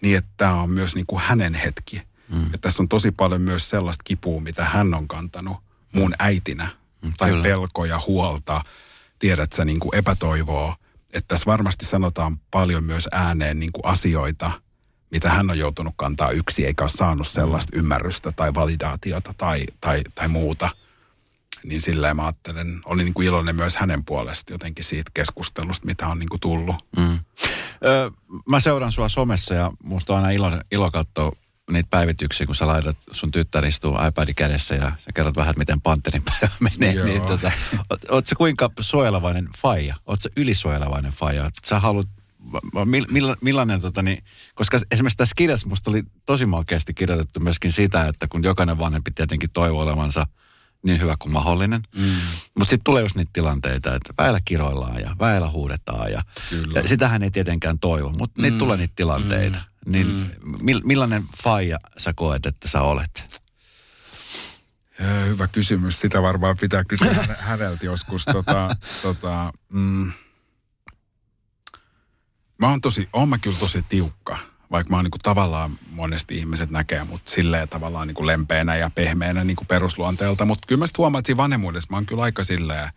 [0.01, 2.01] niin että tämä on myös niin kuin hänen hetki.
[2.29, 2.45] Mm.
[2.45, 5.57] Että tässä on tosi paljon myös sellaista kipua, mitä hän on kantanut
[5.93, 6.67] mun äitinä.
[7.01, 7.43] Mm, tai kyllä.
[7.43, 8.61] pelkoja, huolta,
[9.19, 10.75] tiedät sä niin kuin epätoivoa.
[11.13, 14.51] Että tässä varmasti sanotaan paljon myös ääneen niin kuin asioita,
[15.11, 17.79] mitä hän on joutunut kantaa yksi, eikä ole saanut sellaista mm.
[17.79, 20.69] ymmärrystä tai validaatiota tai, tai, tai muuta.
[21.63, 26.07] Niin sillä mä ajattelen, olin niin kuin iloinen myös hänen puolesta jotenkin siitä keskustelusta, mitä
[26.07, 26.75] on niin kuin tullut.
[26.97, 27.19] Mm.
[27.85, 28.11] Öö,
[28.49, 31.31] mä seuraan sua somessa ja musta on aina ilo, ilo katsoa
[31.71, 35.81] niitä päivityksiä, kun sä laitat sun tyttär istuu iPadin kädessä ja sä kerrot vähän, miten
[35.81, 36.93] Panterin päivä menee.
[36.93, 37.05] Joo.
[37.05, 37.51] Niin, tota,
[37.89, 39.95] oot, oot sä kuinka suojelevainen faija?
[40.05, 41.49] Oot sä ylisuojelevainen faija?
[41.65, 42.07] Sä haluat
[42.85, 44.23] Mill, millainen, tota, niin,
[44.55, 49.11] koska esimerkiksi tässä kirjassa musta oli tosi makeasti kirjoitettu myöskin sitä, että kun jokainen vanhempi
[49.11, 50.27] tietenkin toivoo olevansa–
[50.85, 51.81] niin hyvä kuin mahdollinen.
[51.95, 52.11] Mm.
[52.59, 56.21] Mutta sitten tulee just niitä tilanteita, että väillä kiroillaan ja väillä huudetaan ja,
[56.75, 58.43] ja sitähän ei tietenkään toivo, mutta mm.
[58.43, 59.57] niitä tulee niitä tilanteita.
[59.57, 59.91] Mm.
[59.91, 60.07] Niin
[60.43, 60.79] mm.
[60.83, 63.41] millainen faija sä koet, että sä olet?
[65.27, 65.99] Hyvä kysymys.
[65.99, 68.25] Sitä varmaan pitää kysyä häneltä joskus.
[68.25, 70.11] Tota, tota, mm.
[72.57, 74.37] Mä oon tosi, oon mä kyllä tosi tiukka
[74.75, 79.43] vaikka mä oon niin tavallaan monesti ihmiset näkee mut silleen tavallaan niin lempeänä ja pehmeänä
[79.43, 80.45] niin perusluonteelta.
[80.45, 82.89] Mutta kyllä mä sitten huomaan, että siinä vanhemmuudessa mä oon kyllä aika silleen,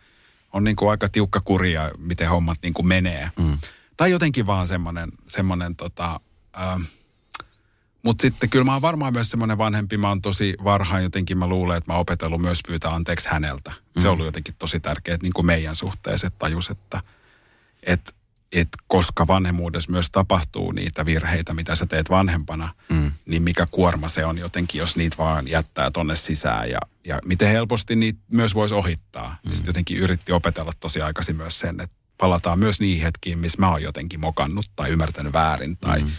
[0.52, 3.30] on niin aika tiukka kuria, miten hommat niin menee.
[3.38, 3.58] Mm.
[3.96, 6.20] Tai jotenkin vaan semmoinen, semmoinen tota,
[6.60, 6.80] äh,
[8.02, 11.46] mutta sitten kyllä mä oon varmaan myös semmoinen vanhempi, mä oon tosi varhain jotenkin, mä
[11.46, 13.70] luulen, että mä oon opetellut myös pyytää anteeksi häneltä.
[13.70, 14.02] Mm.
[14.02, 17.02] Se on ollut jotenkin tosi tärkeää niin kuin meidän suhteessa, että tajus, että,
[17.82, 18.12] että
[18.52, 23.12] että koska vanhemmuudessa myös tapahtuu niitä virheitä, mitä sä teet vanhempana, mm.
[23.26, 27.48] niin mikä kuorma se on jotenkin, jos niitä vaan jättää tonne sisään ja, ja miten
[27.48, 29.36] helposti niitä myös voisi ohittaa.
[29.44, 29.50] Mm.
[29.50, 33.70] Sitten jotenkin yritti opetella tosi aikaisin myös sen, että palataan myös niihin hetkiin, missä mä
[33.70, 36.10] oon jotenkin mokannut tai ymmärtänyt väärin tai mm.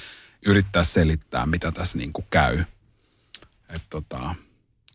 [0.45, 2.63] yrittää selittää, mitä tässä niin kuin käy.
[3.69, 4.35] Et tota,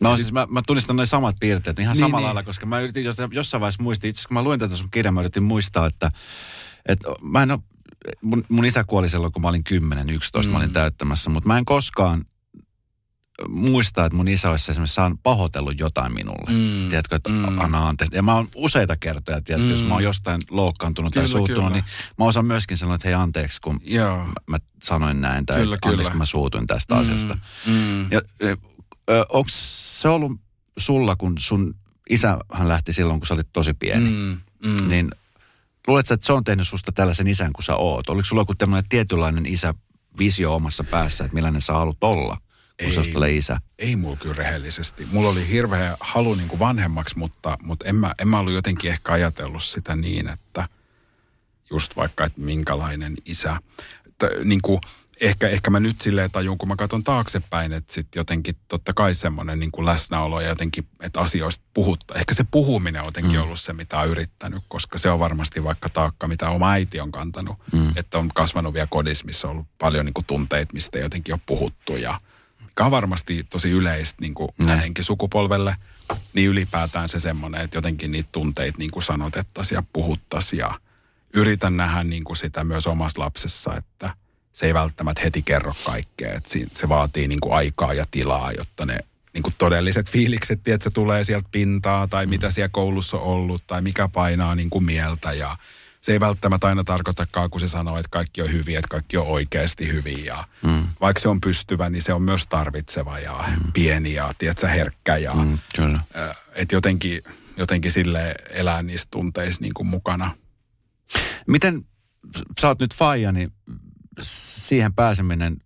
[0.00, 2.24] No siis mä, mä tunnistan noin samat piirteet ihan niin, samalla niin.
[2.24, 5.12] lailla, koska mä yritin jossain vaiheessa muistaa, itse asiassa kun mä luin tätä sun kirjaa,
[5.12, 6.10] mä yritin muistaa, että
[6.88, 7.60] et mä en ole,
[8.22, 10.52] mun, mun isä kuoli silloin, kun mä olin 10, 11, mm.
[10.52, 10.74] mä olin mm.
[10.74, 12.24] täyttämässä, mutta mä en koskaan
[13.48, 16.50] muista, että mun isä olisi esimerkiksi saanut pahoitellut jotain minulle.
[16.50, 16.88] Mm.
[16.88, 17.58] Tiedätkö, että mm.
[17.58, 18.16] anna anteeksi.
[18.16, 19.72] Ja mä oon useita kertoja, tiedätkö, mm.
[19.72, 21.70] jos mä oon jostain loukkaantunut kyllä, tai suuttunut, kyllä.
[21.70, 21.84] niin
[22.18, 24.24] mä osaan myöskin sanoa, että hei anteeksi, kun Joo.
[24.24, 26.10] Mä, mä sanoin näin, tai kyllä, anteeksi, kyllä.
[26.10, 27.00] kun mä suutuin tästä mm.
[27.00, 27.38] asiasta.
[27.66, 28.12] Mm.
[28.12, 28.22] Ja,
[29.28, 30.32] onko se ollut
[30.78, 31.74] sulla, kun sun
[32.10, 34.40] isähän lähti silloin, kun sä olit tosi pieni, mm.
[34.70, 34.88] Mm.
[34.88, 35.10] niin
[35.86, 38.08] Luuletko, että se on tehnyt susta tällaisen isän kuin sä oot?
[38.08, 39.74] Oliko sulla joku tämmöinen tietynlainen isä
[40.18, 42.36] visio omassa päässä, että millainen sä haluat olla,
[42.82, 43.60] kun ei, sä isä?
[43.78, 45.06] Ei mulla kyllä rehellisesti.
[45.12, 48.90] Mulla oli hirveä halu niin kuin vanhemmaksi, mutta, mutta en, mä, en mä ollut jotenkin
[48.90, 50.68] ehkä ajatellut sitä niin, että,
[51.70, 53.56] just vaikka, että minkälainen isä.
[54.18, 54.80] T- niin kuin,
[55.20, 59.14] ehkä, ehkä mä nyt silleen tajun, kun mä katson taaksepäin, että sitten jotenkin totta kai
[59.14, 62.16] semmoinen niin kuin läsnäolo ja jotenkin, että asioista puhuttaa.
[62.16, 63.42] Ehkä se puhuminen on jotenkin mm.
[63.42, 67.12] ollut se, mitä on yrittänyt, koska se on varmasti vaikka taakka, mitä oma äiti on
[67.12, 67.57] kantanut.
[67.72, 67.92] Mm.
[67.96, 71.40] Että on kasvanut vielä kodissa, missä on ollut paljon niin kuin tunteita, mistä jotenkin on
[71.46, 72.20] puhuttu ja
[72.61, 75.77] mikä on varmasti tosi yleistä niin kuin hänenkin sukupolvelle.
[76.33, 80.81] Niin ylipäätään se semmoinen, että jotenkin niitä tunteita niin kuin sanotettaisiin ja puhuttaisiin ja
[81.35, 84.11] yritän nähdä niin kuin sitä myös omassa lapsessa, että–
[84.54, 86.32] se ei välttämättä heti kerro kaikkea.
[86.32, 88.98] Että se vaatii niin kuin aikaa ja tilaa, jotta ne
[89.32, 93.62] niin kuin todelliset fiilikset, että se tulee sieltä pintaa tai mitä siellä koulussa on ollut
[93.66, 95.56] tai mikä painaa niin kuin mieltä ja
[96.00, 99.26] se ei välttämättä aina tarkoitakaan, kun se sanoo, että kaikki on hyviä, että kaikki on
[99.26, 100.24] oikeasti hyviä.
[100.24, 100.86] Ja mm.
[101.00, 103.72] Vaikka se on pystyvä, niin se on myös tarvitseva ja mm.
[103.72, 105.16] pieni ja tiedätkö, herkkä.
[105.16, 106.00] Ja, mm, kyllä.
[106.54, 107.22] Että jotenkin,
[107.56, 110.36] jotenkin sille elää niissä tunteissa niin kuin mukana.
[111.46, 111.86] Miten,
[112.60, 113.52] sä oot nyt faija, niin
[114.22, 115.57] siihen pääseminen,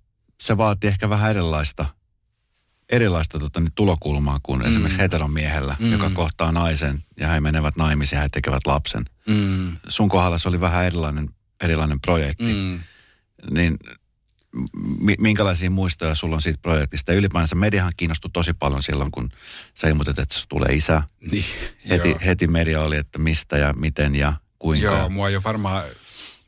[0.40, 1.86] se vaatii ehkä vähän erilaista,
[2.88, 4.66] erilaista tota, niin tulokulmaa kuin mm.
[4.66, 5.92] esimerkiksi heteromiehellä, mm.
[5.92, 9.04] joka kohtaa naisen ja he menevät naimisiin ja he tekevät lapsen.
[9.28, 9.76] Mm.
[9.88, 11.28] Sun kohdalla se oli vähän erilainen,
[11.60, 12.54] erilainen projekti.
[12.54, 12.80] Mm.
[13.50, 13.76] Niin
[15.18, 17.12] minkälaisia muistoja sulla on siitä projektista?
[17.12, 19.30] Ylipäänsä mediahan kiinnostui tosi paljon silloin, kun
[19.74, 21.02] sä ilmoitit, että tulee isä.
[21.30, 21.44] Niin,
[21.88, 24.86] heti, heti media oli, että mistä ja miten ja kuinka.
[24.86, 25.84] Joo, mua jo varmaan,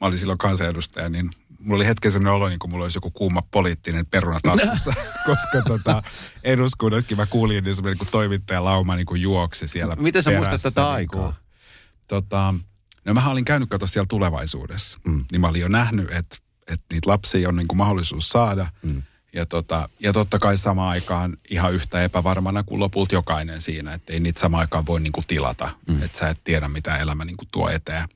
[0.01, 3.11] mä olin silloin kansanedustaja, niin mulla oli hetken sellainen olo, niin kuin mulla olisi joku
[3.11, 4.95] kuuma poliittinen peruna taskussa,
[5.27, 6.03] koska tota,
[6.45, 10.63] eduskunnassakin mä kuulin, niin semmoinen niin toimittaja lauma niin kuin juoksi siellä Miten sä muistat
[10.63, 11.29] tätä niin aikaa?
[11.29, 11.37] Niin
[12.09, 12.55] tota,
[13.05, 15.25] no mä olin käynyt katsoa siellä tulevaisuudessa, mm.
[15.33, 18.67] niin mä olin jo nähnyt, että, että niitä lapsia on niin kuin mahdollisuus saada.
[18.83, 19.03] Mm.
[19.33, 24.13] Ja, tota, ja totta kai samaan aikaan ihan yhtä epävarmana kuin lopulta jokainen siinä, että
[24.13, 26.03] ei niitä samaan aikaan voi niin kuin tilata, mm.
[26.03, 28.09] että sä et tiedä mitä elämä niin kuin tuo eteen.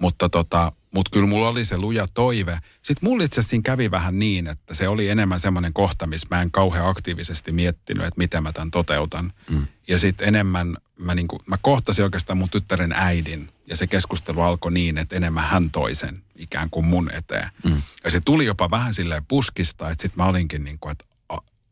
[0.00, 2.58] Mutta tota, mut kyllä mulla oli se luja toive.
[2.82, 6.42] Sitten mulla itse asiassa kävi vähän niin, että se oli enemmän semmoinen kohta, missä mä
[6.42, 9.32] en kauhean aktiivisesti miettinyt, että miten mä tämän toteutan.
[9.50, 9.66] Mm.
[9.88, 13.48] Ja sitten enemmän mä, niinku, mä kohtasin oikeastaan mun tyttären äidin.
[13.66, 17.50] Ja se keskustelu alkoi niin, että enemmän hän toi sen ikään kuin mun eteen.
[17.64, 17.82] Mm.
[18.04, 21.04] Ja se tuli jopa vähän silleen puskista, että sitten mä olinkin niin kuin, että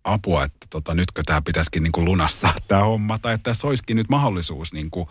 [0.05, 3.19] apua, että tota, nytkö tämä pitäisikin niin kuin lunastaa tämä homma.
[3.19, 5.09] Tai että tässä olisikin nyt mahdollisuus niin kuin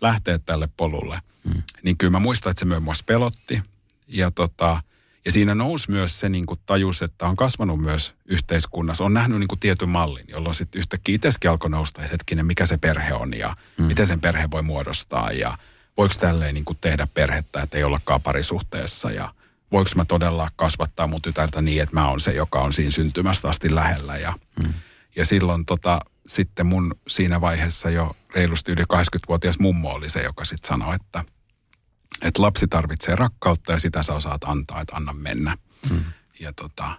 [0.00, 1.20] lähteä tälle polulle.
[1.44, 1.62] Mm.
[1.82, 3.62] Niin kyllä mä muistan, että se myös mua pelotti.
[4.08, 4.82] Ja, tota,
[5.24, 9.04] ja siinä nousi myös se niin kuin tajus, että on kasvanut myös yhteiskunnassa.
[9.04, 12.66] On nähnyt niin kuin tietyn mallin, jolloin sitten yhtäkkiä itsekin alkoi nousta, että hetkinen, mikä
[12.66, 13.84] se perhe on ja mm.
[13.84, 15.58] miten sen perhe voi muodostaa ja
[15.96, 19.34] voiko tälleen niin kuin tehdä perhettä, että ei ollakaan parisuhteessa ja
[19.72, 23.48] voiko mä todella kasvattaa mun tytärtä niin, että mä oon se, joka on siinä syntymästä
[23.48, 24.74] asti lähellä ja, mm.
[25.16, 30.44] Ja silloin tota, sitten mun siinä vaiheessa jo reilusti yli 80-vuotias mummo oli se, joka
[30.44, 31.24] sitten sanoi, että,
[32.22, 35.56] että lapsi tarvitsee rakkautta ja sitä sä osaat antaa, että anna mennä.
[35.88, 36.04] Hmm.
[36.40, 36.98] Ja tota,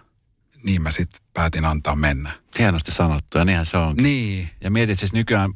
[0.64, 2.32] niin mä sitten päätin antaa mennä.
[2.58, 3.96] Hienosti sanottu ja niinhän se on.
[3.96, 4.50] Niin.
[4.60, 5.52] Ja mietit siis nykyään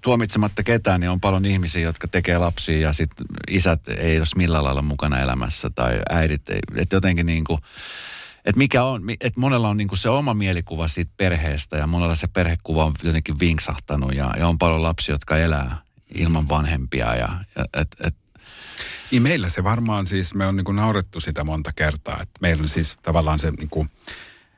[0.00, 4.64] tuomitsematta ketään, niin on paljon ihmisiä, jotka tekee lapsia ja sitten isät ei ole millään
[4.64, 6.42] lailla mukana elämässä tai äidit.
[6.76, 7.60] Että jotenkin niin kuin,
[8.44, 12.26] että mikä on, että monella on niinku se oma mielikuva siitä perheestä ja monella se
[12.26, 15.82] perhekuva on jotenkin vinksahtanut ja, ja on paljon lapsia, jotka elää
[16.14, 18.14] ilman vanhempia ja, ja et, et,
[19.10, 22.96] niin meillä se varmaan siis, me on niin naurettu sitä monta kertaa, että meillä siis
[23.02, 23.90] tavallaan se niin kuin,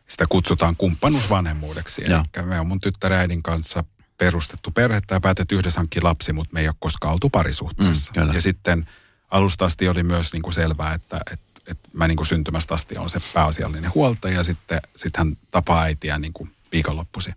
[0.09, 2.05] sitä kutsutaan kumppanuusvanhemmuudeksi.
[2.05, 3.85] Eli me on mun tyttäräidin kanssa
[4.19, 8.13] perustettu perhettä ja päätetty yhdessä hankkia lapsi, mutta me ei ole koskaan oltu parisuhteessa.
[8.17, 8.87] Mm, ja sitten
[9.31, 12.99] alusta asti oli myös niin kuin selvää, että, että että mä niin kuin syntymästä asti
[12.99, 17.35] on se pääasiallinen huoltaja ja sitten sit hän tapaa äitiä niin kuin viikonloppusi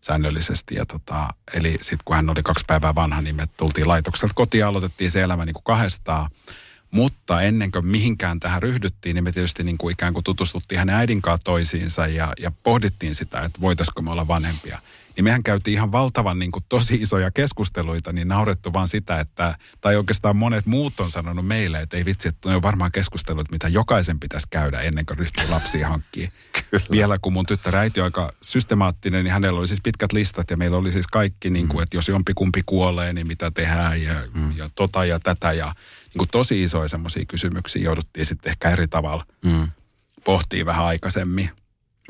[0.00, 0.74] säännöllisesti.
[0.74, 4.60] Ja tota, eli sitten kun hän oli kaksi päivää vanha, niin me tultiin laitokselta kotiin
[4.60, 6.30] ja aloitettiin se elämä niin kuin kahdestaan.
[6.90, 10.96] Mutta ennen kuin mihinkään tähän ryhdyttiin, niin me tietysti niin kuin ikään kuin tutustuttiin hänen
[10.96, 14.78] äidin kanssa toisiinsa ja, ja pohdittiin sitä, että voitaisiko me olla vanhempia
[15.20, 19.54] niin mehän käytiin ihan valtavan niin kuin, tosi isoja keskusteluita, niin naurettu vaan sitä, että,
[19.80, 23.68] tai oikeastaan monet muut on sanonut meille, että ei vitsi, että on varmaan keskustelut, mitä
[23.68, 26.32] jokaisen pitäisi käydä ennen kuin ryhtyy lapsia hankkimaan.
[26.90, 30.56] Vielä kun mun tyttär äiti on aika systemaattinen, niin hänellä oli siis pitkät listat ja
[30.56, 31.82] meillä oli siis kaikki, niin kuin, mm.
[31.82, 34.56] että jos jompikumpi kuolee, niin mitä tehdään ja, mm.
[34.56, 38.88] ja tota ja tätä ja niin kuin tosi isoja semmoisia kysymyksiä jouduttiin sitten ehkä eri
[38.88, 39.68] tavalla mm.
[40.24, 41.50] pohtii vähän aikaisemmin.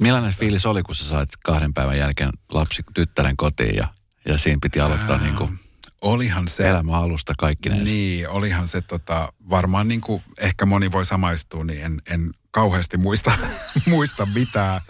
[0.00, 3.88] Millainen fiilis oli, kun sä sait kahden päivän jälkeen lapsi tyttären kotiin ja,
[4.28, 5.58] ja siinä piti aloittaa Ää, niin kuin
[6.00, 11.04] olihan se, elämä alusta kaikki Niin, olihan se tota, varmaan niin kuin ehkä moni voi
[11.06, 13.32] samaistua, niin en, en kauheasti muista,
[13.86, 14.80] muista mitään.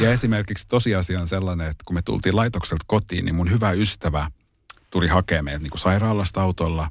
[0.00, 4.30] Ja esimerkiksi tosiasia on sellainen, että kun me tultiin laitokselta kotiin, niin mun hyvä ystävä
[4.90, 6.90] tuli hakemaan meidät niin kuin sairaalasta autolla.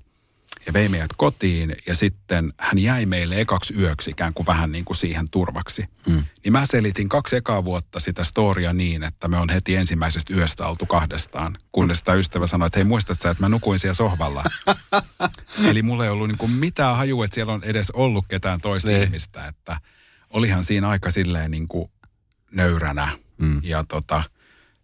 [0.66, 4.86] Ja vei meidät kotiin ja sitten hän jäi meille ekaksi yöksi ikään kuin vähän niin
[4.86, 5.86] kuin siihen turvaksi.
[6.08, 6.24] Mm.
[6.44, 10.68] Niin mä selitin kaksi ekaa vuotta sitä storia niin, että me on heti ensimmäisestä yöstä
[10.68, 11.58] oltu kahdestaan.
[11.72, 14.44] Kunnes tämä ystävä sanoi, että hei muistat sä, että mä nukuin siellä sohvalla.
[15.70, 18.90] Eli mulla ei ollut niin kuin mitään hajua, että siellä on edes ollut ketään toista
[18.90, 19.04] niin.
[19.04, 19.48] ihmistä.
[19.48, 19.78] Että
[20.30, 21.92] olihan siinä aika silleen niin kuin
[22.52, 23.62] nöyränä mm.
[23.64, 24.24] ja tota,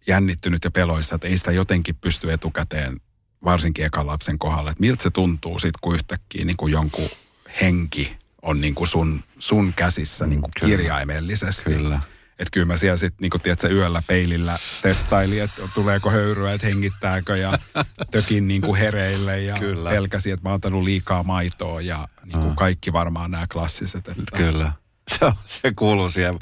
[0.06, 3.00] jännittynyt ja peloissa, että ei sitä jotenkin pysty etukäteen
[3.46, 7.08] varsinkin ekan lapsen kohdalla, että miltä se tuntuu sitten, kun yhtäkkiä niin kuin jonkun
[7.60, 10.70] henki on niin kuin sun, sun käsissä niin kuin kyllä.
[10.70, 11.64] kirjaimellisesti.
[11.64, 12.00] Kyllä.
[12.38, 17.36] Että kyllä mä siellä sitten, niin tiedätkö, yöllä peilillä testailin, että tuleeko höyryä, että hengittääkö
[17.36, 17.58] ja
[18.10, 19.90] tökin niin kuin hereille ja kyllä.
[19.90, 24.08] pelkäsin, että mä oon ottanut liikaa maitoa ja niin kuin kaikki varmaan nämä klassiset.
[24.08, 24.36] Että...
[24.36, 24.72] Kyllä.
[25.18, 26.38] Se, on, se kuuluu siihen.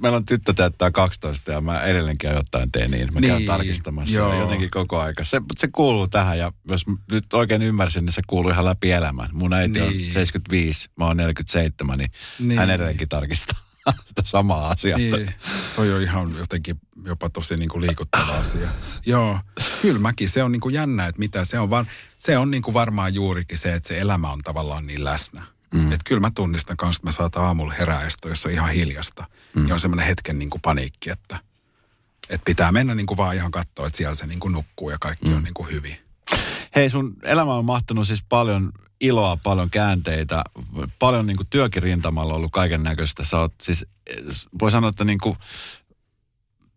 [0.00, 3.14] Meillä on tyttö täyttää 12 ja mä edelleenkin jotain teen niin.
[3.14, 4.40] Mä niin, käyn tarkistamassa joo.
[4.40, 5.24] jotenkin koko aika.
[5.24, 9.28] Se, se kuuluu tähän ja jos nyt oikein ymmärsin, niin se kuuluu ihan läpi elämän.
[9.32, 10.06] Mun äiti niin.
[10.06, 12.58] on 75, mä oon 47, niin, niin.
[12.58, 13.58] hän edelleenkin tarkistaa
[14.08, 14.98] sitä samaa asiaa.
[14.98, 15.34] Niin.
[15.76, 18.68] Toi on ihan jotenkin jopa tosi niin kuin liikuttava asia.
[19.06, 19.38] Joo,
[19.82, 20.28] kyllä mäkin.
[20.28, 21.70] Se on niin kuin jännä, että mitä se on.
[21.70, 21.84] Var,
[22.18, 25.53] se on niin kuin varmaan juurikin se, että se elämä on tavallaan niin läsnä.
[25.72, 25.92] Mm.
[25.92, 29.24] Että kyllä mä tunnistan kanssa, että mä saatan aamulla heräistä, jos on ihan hiljasta.
[29.54, 29.68] Mm.
[29.68, 31.38] Ja on semmoinen hetken niin kuin paniikki, että,
[32.30, 34.96] että pitää mennä niin kuin vaan ihan katsoa, että siellä se niin kuin nukkuu ja
[35.00, 35.36] kaikki mm.
[35.36, 35.96] on niin kuin hyvin.
[36.74, 40.44] Hei, sun elämä on mahtunut siis paljon iloa, paljon käänteitä,
[40.98, 43.24] paljon niin kuin työkin rintamalla ollut kaiken näköistä.
[43.24, 43.86] Sä oot siis,
[44.60, 45.36] voi sanoa, että niin kuin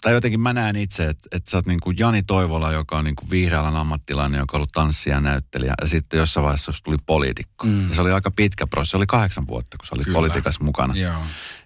[0.01, 3.05] tai jotenkin mä näen itse, että, että sä oot niin kuin Jani Toivola, joka on
[3.05, 5.73] niin kuin vihreällä ammattilainen, joka on ollut tanssija ja näyttelijä.
[5.81, 7.65] Ja sitten jossain vaiheessa tuli poliitikko.
[7.65, 7.89] Mm.
[7.89, 8.91] Ja se oli aika pitkä prosessi.
[8.91, 10.15] Se oli kahdeksan vuotta, kun sä olit Kyllä.
[10.15, 10.95] politiikassa mukana.
[10.95, 11.21] Joo.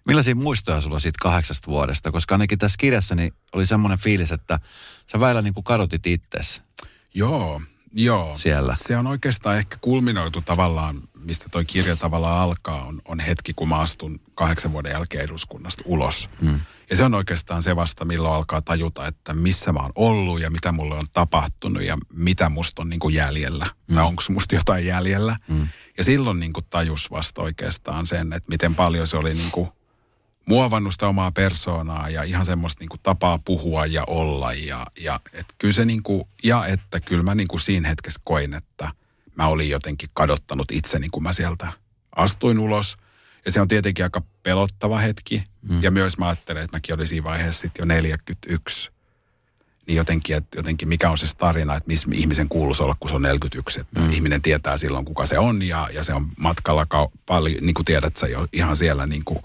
[0.06, 2.12] Millaisia muistoja sulla siitä kahdeksasta vuodesta?
[2.12, 4.60] Koska ainakin tässä kirjassani oli semmoinen fiilis, että
[5.12, 6.62] sä väillä niin kuin kadotit itsesi.
[7.14, 7.62] Joo,
[7.94, 8.38] joo.
[8.38, 8.74] Siellä.
[8.76, 13.70] Se on oikeastaan ehkä kulminoitu tavallaan, mistä toi kirja tavallaan alkaa, on, on hetki, kun
[13.70, 16.30] mä astun kahdeksan vuoden jälkeen eduskunnasta ulos.
[16.42, 16.60] Mm
[16.92, 20.50] ja se on oikeastaan se vasta, milloin alkaa tajuta, että missä mä oon ollut ja
[20.50, 23.68] mitä mulle on tapahtunut ja mitä musta on niin kuin jäljellä.
[23.88, 23.96] Mm.
[23.96, 25.38] Tai onko musta jotain jäljellä.
[25.48, 25.68] Mm.
[25.98, 29.70] Ja silloin niin kuin tajus vasta oikeastaan sen, että miten paljon se oli niin kuin
[30.46, 34.54] muovannut sitä omaa persoonaa ja ihan semmoista niin kuin tapaa puhua ja olla.
[34.54, 38.22] Ja, ja, et kyllä se niin kuin, ja että kyllä mä niin kuin siinä hetkessä
[38.24, 38.92] koin, että
[39.36, 41.72] mä olin jotenkin kadottanut itseni, kun mä sieltä
[42.16, 42.98] astuin ulos–
[43.46, 45.44] ja se on tietenkin aika pelottava hetki.
[45.70, 45.84] Mm.
[45.84, 48.92] Ja myös mä ajattelen, että mäkin olin siinä vaiheessa sitten jo 41.
[49.88, 53.16] Niin jotenkin, että jotenkin mikä on se tarina, että missä ihmisen kuuluisi olla, kun se
[53.16, 53.80] on 41.
[53.80, 54.14] Että mm.
[54.14, 57.86] ihminen tietää silloin, kuka se on ja, ja se on matkalla ka- paljon, niin kuin
[57.86, 59.40] tiedät sä jo ihan siellä niin kuin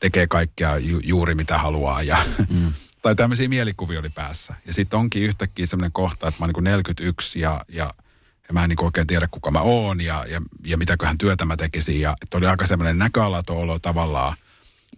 [0.00, 2.02] tekee kaikkea ju, juuri mitä haluaa.
[2.02, 2.18] Ja,
[2.48, 2.72] mm.
[3.02, 4.54] tai tämmöisiä mielikuvia oli päässä.
[4.66, 7.94] Ja sitten onkin yhtäkkiä semmoinen kohta, että mä oon niin 41 ja, ja–
[8.48, 11.56] ja mä en niin oikein tiedä, kuka mä oon ja, ja, ja mitäköhän työtä mä
[11.56, 12.00] tekisin.
[12.00, 14.36] Ja että oli aika semmoinen näköalaton olo tavallaan.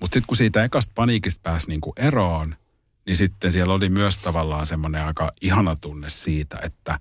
[0.01, 2.57] Mutta sitten kun siitä ekasta paniikista pääsi niin kuin eroon,
[3.07, 7.01] niin sitten siellä oli myös tavallaan semmoinen aika ihana tunne siitä, että,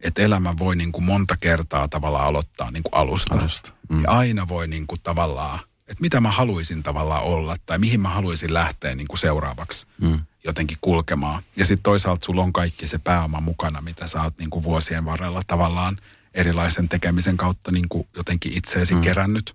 [0.00, 3.34] että elämä voi niin kuin monta kertaa tavallaan aloittaa niin kuin alusta.
[3.34, 3.72] alusta.
[3.88, 4.02] Mm.
[4.02, 8.08] Ja aina voi niin kuin tavallaan, että mitä mä haluaisin tavallaan olla tai mihin mä
[8.08, 9.86] haluaisin lähteä niin kuin seuraavaksi.
[10.00, 11.42] Mm jotenkin kulkemaan.
[11.56, 15.04] Ja sitten toisaalta sulla on kaikki se pääoma mukana, mitä sä oot niin kuin vuosien
[15.04, 15.96] varrella tavallaan
[16.34, 19.00] erilaisen tekemisen kautta niin kuin jotenkin itseesi mm.
[19.00, 19.54] kerännyt.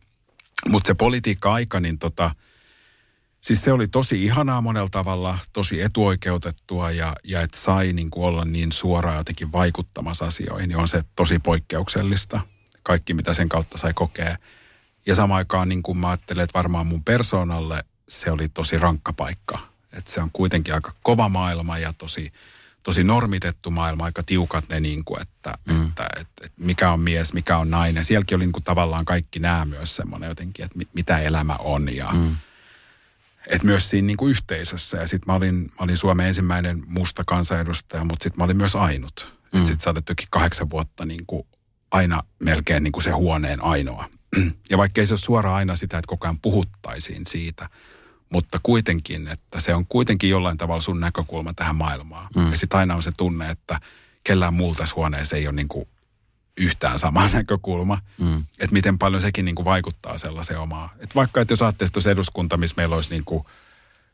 [0.70, 2.36] Mutta se politiikka-aika, niin tota,
[3.42, 8.26] siis se oli tosi ihanaa monella tavalla, tosi etuoikeutettua ja, ja että sai niin kuin
[8.26, 12.42] olla niin suoraan jotenkin vaikuttamassa asioihin, niin on se tosi poikkeuksellista.
[12.84, 14.38] Kaikki, mitä sen kautta sai kokea.
[15.06, 19.14] Ja samaan aikaan niin kuin mä ajattelen, että varmaan mun persoonalle se oli tosi rankka
[19.14, 22.34] paikka että se on kuitenkin aika kova maailma ja tosi,
[22.84, 25.86] tosi normitettu maailma, aika tiukat ne, niin kuin, että, mm.
[25.86, 28.06] että, että, että mikä on mies, mikä on nainen.
[28.06, 32.10] Sielläkin oli niin kuin tavallaan kaikki nämä myös semmoinen jotenkin, että mitä elämä on ja
[32.14, 32.36] mm.
[33.48, 34.98] että myös siinä niin kuin yhteisössä.
[34.98, 38.76] Ja sitten mä olin, mä olin Suomen ensimmäinen musta kansanedustaja, mutta sitten mä olin myös
[38.76, 39.34] ainut.
[39.54, 39.66] Mm.
[39.66, 39.94] Sitten sä
[40.30, 41.48] kahdeksan vuotta niin kuin
[41.92, 44.10] aina melkein niin kuin se huoneen ainoa.
[44.70, 47.70] Ja vaikka ei se ole suoraan aina sitä, että koko ajan puhuttaisiin siitä–
[48.34, 52.28] mutta kuitenkin, että se on kuitenkin jollain tavalla sun näkökulma tähän maailmaan.
[52.36, 52.52] Mm.
[52.52, 53.80] Ja sitten aina on se tunne, että
[54.24, 55.88] kellään muulta tässä huoneessa ei ole niin kuin
[56.58, 58.02] yhtään sama näkökulma.
[58.18, 58.44] Mm.
[58.60, 60.90] Että miten paljon sekin niin kuin vaikuttaa sellaiseen omaan.
[61.00, 63.44] Että vaikka, että jos ajattelisi tuossa eduskunta, missä meillä olisi niin kuin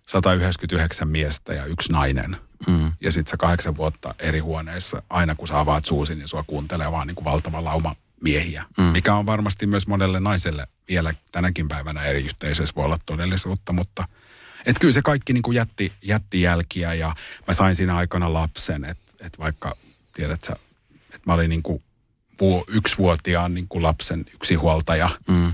[0.05, 2.37] 199 miestä ja yksi nainen.
[2.67, 2.93] Mm.
[3.01, 6.91] Ja sitten sä kahdeksan vuotta eri huoneissa, aina kun sä avaat suusin, niin sua kuuntelee
[6.91, 8.65] vaan niin kuin valtava lauma miehiä.
[8.77, 8.83] Mm.
[8.83, 14.07] Mikä on varmasti myös monelle naiselle vielä tänäkin päivänä eri yhteisöissä voi olla todellisuutta, mutta
[14.65, 17.15] et kyllä se kaikki niin kuin jätti, jätti jälkiä ja
[17.47, 19.75] mä sain siinä aikana lapsen, että et vaikka
[20.13, 20.55] tiedät sä,
[21.05, 21.83] että mä olin niin kuin
[22.41, 25.09] vu- yksivuotiaan niin kuin lapsen yksinhuoltaja.
[25.27, 25.53] Mm.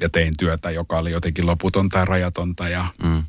[0.00, 2.68] Ja tein työtä, joka oli jotenkin loputonta ja rajatonta.
[2.68, 3.24] Ja, mm.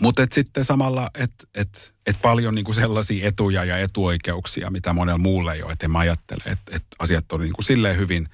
[0.00, 5.54] Mutta sitten samalla, että et, et paljon niinku sellaisia etuja ja etuoikeuksia, mitä monella muulla
[5.54, 5.72] ei ole.
[5.72, 8.28] Että mä ajattele, että et asiat oli niinku silleen hyvin.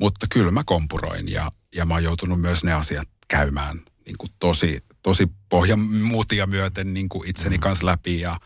[0.00, 4.84] Mutta kyllä mä kompuroin ja, ja mä oon joutunut myös ne asiat käymään niinku tosi,
[5.02, 7.60] tosi pohjamuutia myöten niinku itseni mm.
[7.60, 8.20] kanssa läpi.
[8.20, 8.38] Ja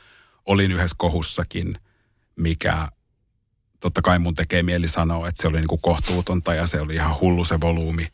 [0.47, 1.79] olin yhdessä kohussakin,
[2.37, 2.89] mikä
[3.81, 7.21] totta kai mun tekee mieli sanoa, että se oli niinku kohtuutonta ja se oli ihan
[7.21, 8.09] hullu se volyymi.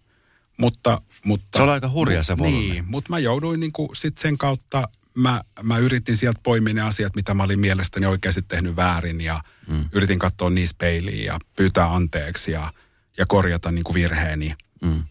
[0.59, 2.59] Mutta, mutta, se oli aika hurja se volyymi.
[2.59, 7.17] Niin, mutta mä jouduin niinku sit sen kautta, mä, mä yritin sieltä poimia ne asiat,
[7.17, 9.85] mitä mä olin mielestäni oikeasti tehnyt väärin ja mm.
[9.93, 12.73] yritin katsoa niissä peiliin ja pyytää anteeksi ja,
[13.19, 14.55] ja korjata niinku virheeni.
[14.83, 15.03] Mm.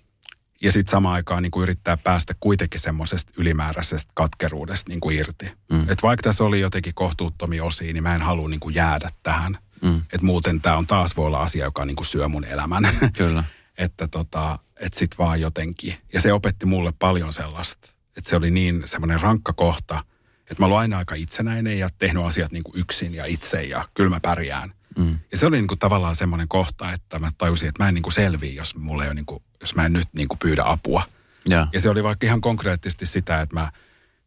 [0.61, 5.51] Ja sitten samaan aikaan niinku yrittää päästä kuitenkin semmoisesta ylimääräisestä katkeruudesta niinku irti.
[5.71, 5.89] Mm.
[5.89, 9.57] Et vaikka tässä oli jotenkin kohtuuttomia osia, niin mä en halua niinku jäädä tähän.
[9.81, 9.97] Mm.
[9.97, 12.89] Että muuten tämä on taas voi olla asia, joka niinku syö mun elämän.
[13.13, 13.43] Kyllä.
[13.81, 15.95] että tota, et sit vaan jotenkin.
[16.13, 17.87] Ja se opetti mulle paljon sellaista.
[18.17, 20.03] Että se oli niin semmoinen rankka kohta,
[20.39, 23.87] että mä olin aina aika itsenäinen ja tehnyt asiat niin kuin yksin ja itse ja
[23.95, 24.73] kyllä mä pärjään.
[24.97, 25.19] Mm.
[25.31, 28.03] Ja se oli niin kuin tavallaan semmoinen kohta, että mä tajusin, että mä en niin
[28.03, 31.03] kuin selviä, jos, mulle ei niin kuin, jos mä en nyt niin kuin pyydä apua.
[31.49, 31.67] Ja.
[31.73, 33.71] ja se oli vaikka ihan konkreettisesti sitä, että mä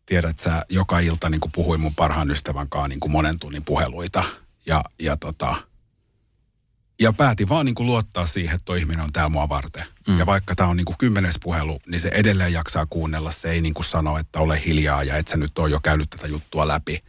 [0.07, 3.38] tiedän, että sä joka ilta niin kuin puhuin mun parhaan ystävän kanssa niin kuin monen
[3.38, 4.24] tunnin puheluita.
[4.66, 5.57] Ja, ja tota,
[7.01, 9.84] ja päätin vaan niin kuin luottaa siihen, että toi ihminen on täällä mua varten.
[10.09, 10.18] Mm.
[10.18, 13.32] Ja vaikka tämä on niin kuin kymmenes puhelu, niin se edelleen jaksaa kuunnella.
[13.32, 16.11] Se ei niin kuin sano, että ole hiljaa ja et sä nyt ole jo käynyt
[16.11, 17.05] tätä juttua läpi.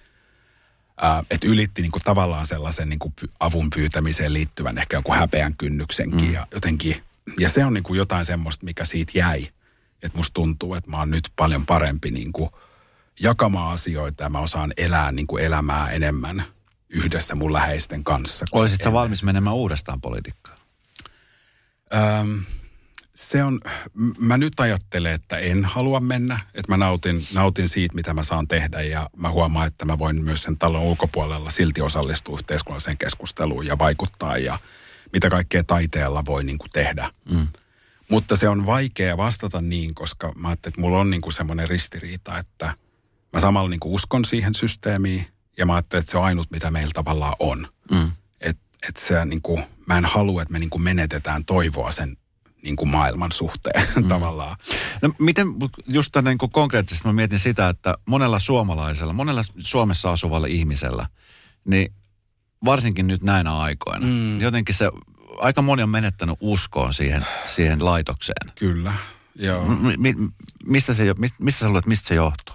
[1.03, 5.57] Äh, että ylitti niin kuin tavallaan sellaisen niin kuin avun pyytämiseen liittyvän ehkä joku häpeän
[5.57, 6.27] kynnyksenkin.
[6.27, 6.33] Mm.
[6.33, 7.03] Ja, jotenkin,
[7.39, 9.47] ja se on niin kuin jotain semmoista, mikä siitä jäi.
[10.03, 12.49] Että musta tuntuu, että mä oon nyt paljon parempi niin kuin
[13.19, 16.43] jakamaan asioita ja mä osaan elää niin kuin elämää enemmän–
[16.95, 18.45] yhdessä mun läheisten kanssa.
[18.51, 20.57] Olisit sä valmis menemään uudestaan politiikkaan?
[21.93, 22.43] Öm,
[23.15, 23.59] se on,
[24.19, 28.47] mä nyt ajattelen, että en halua mennä, että mä nautin, nautin siitä, mitä mä saan
[28.47, 33.65] tehdä ja mä huomaan, että mä voin myös sen talon ulkopuolella silti osallistua yhteiskunnalliseen keskusteluun
[33.65, 34.59] ja vaikuttaa ja
[35.13, 37.11] mitä kaikkea taiteella voi niin kuin tehdä.
[37.31, 37.47] Mm.
[38.09, 41.69] Mutta se on vaikea vastata niin, koska mä ajattelin, että mulla on niin kuin semmoinen
[41.69, 42.77] ristiriita, että
[43.33, 45.27] mä samalla niin kuin uskon siihen systeemiin,
[45.57, 47.67] ja mä ajattelin, että se on ainut, mitä meillä tavallaan on.
[47.91, 48.11] Mm.
[48.41, 52.17] Että et se niin kuin, mä en halua, että me niin kuin menetetään toivoa sen
[52.63, 54.07] niin kuin maailman suhteen mm.
[54.15, 54.55] tavallaan.
[55.01, 55.47] No miten,
[55.87, 61.09] just tänne niin konkreettisesti mä mietin sitä, että monella suomalaisella, monella Suomessa asuvalla ihmisellä,
[61.65, 61.93] niin
[62.65, 64.41] varsinkin nyt näinä aikoina, mm.
[64.41, 64.91] jotenkin se,
[65.37, 68.51] aika moni on menettänyt uskoon siihen, siihen laitokseen.
[68.59, 68.93] Kyllä,
[69.35, 69.65] joo.
[69.97, 70.15] Mi,
[70.65, 71.03] mistä, se,
[71.39, 72.54] mistä sä luulet, mistä se johtuu?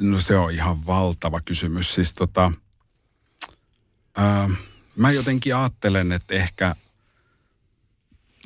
[0.00, 1.94] No se on ihan valtava kysymys.
[1.94, 2.52] Siis tota,
[4.16, 4.50] ää,
[4.96, 6.74] mä jotenkin ajattelen, että ehkä,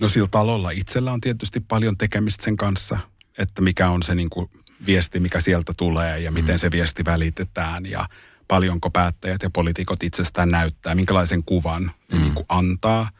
[0.01, 2.99] no sillä talolla itsellä on tietysti paljon tekemistä sen kanssa,
[3.39, 4.51] että mikä on se niin kuin
[4.87, 6.59] viesti, mikä sieltä tulee ja miten mm.
[6.59, 8.09] se viesti välitetään ja
[8.49, 12.21] paljonko päättäjät ja poliitikot itsestään näyttää, minkälaisen kuvan mm.
[12.21, 13.11] niin kuin antaa.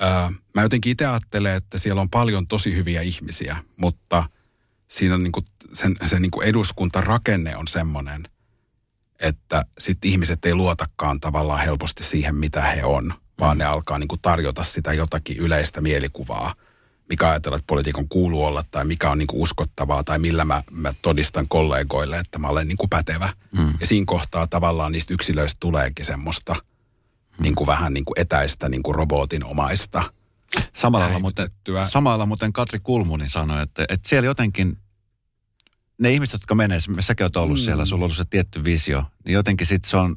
[0.00, 4.24] Ää, mä jotenkin itse ajattelen, että siellä on paljon tosi hyviä ihmisiä, mutta–
[4.88, 8.22] siinä on niin kuin, sen, sen niin kuin eduskuntarakenne on semmoinen,
[9.20, 14.08] että sitten ihmiset ei luotakaan tavallaan helposti siihen, mitä he on, vaan ne alkaa niin
[14.08, 16.54] kuin tarjota sitä jotakin yleistä mielikuvaa,
[17.08, 20.62] mikä ajatellaan, että poliitikon kuuluu olla tai mikä on niin kuin uskottavaa tai millä mä,
[20.70, 23.32] mä todistan kollegoille, että mä olen niin kuin pätevä.
[23.58, 23.74] Mm.
[23.80, 27.42] Ja siinä kohtaa tavallaan niistä yksilöistä tuleekin semmoista mm.
[27.42, 30.02] niin kuin vähän niin kuin etäistä niin kuin robotinomaista–
[30.74, 31.48] Samalla muuten,
[31.88, 34.78] samalla muuten Katri Kulmuni sanoi, että, että siellä jotenkin
[35.98, 37.64] ne ihmiset, jotka menee, säkin olet ollut mm.
[37.64, 40.16] siellä, sulla on ollut se tietty visio, niin jotenkin sitten se on,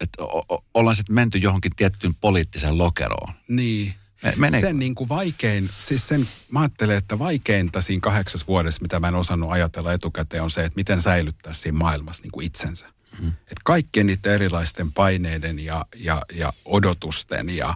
[0.00, 3.34] että o- ollaan sitten menty johonkin tiettyyn poliittiseen lokeroon.
[3.48, 3.94] Niin.
[4.36, 4.60] Mene...
[4.60, 9.08] Sen niin kuin vaikein, siis sen, mä ajattelen, että vaikeinta siinä kahdeksas vuodessa, mitä mä
[9.08, 12.86] en osannut ajatella etukäteen, on se, että miten säilyttää siinä maailmassa niin kuin itsensä.
[13.20, 13.28] Mm.
[13.28, 17.74] Että kaikkien niiden erilaisten paineiden ja, ja, ja odotusten ja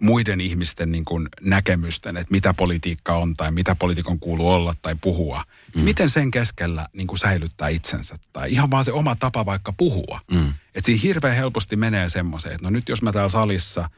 [0.00, 4.96] muiden ihmisten niin kuin näkemysten, että mitä politiikka on tai mitä poliitikon kuuluu olla tai
[5.00, 5.42] puhua.
[5.74, 5.82] Mm.
[5.82, 10.20] Miten sen keskellä niin kuin säilyttää itsensä tai ihan vaan se oma tapa vaikka puhua.
[10.30, 10.48] Mm.
[10.48, 13.90] Että siinä hirveän helposti menee semmoiseen, että no nyt jos mä täällä salissa,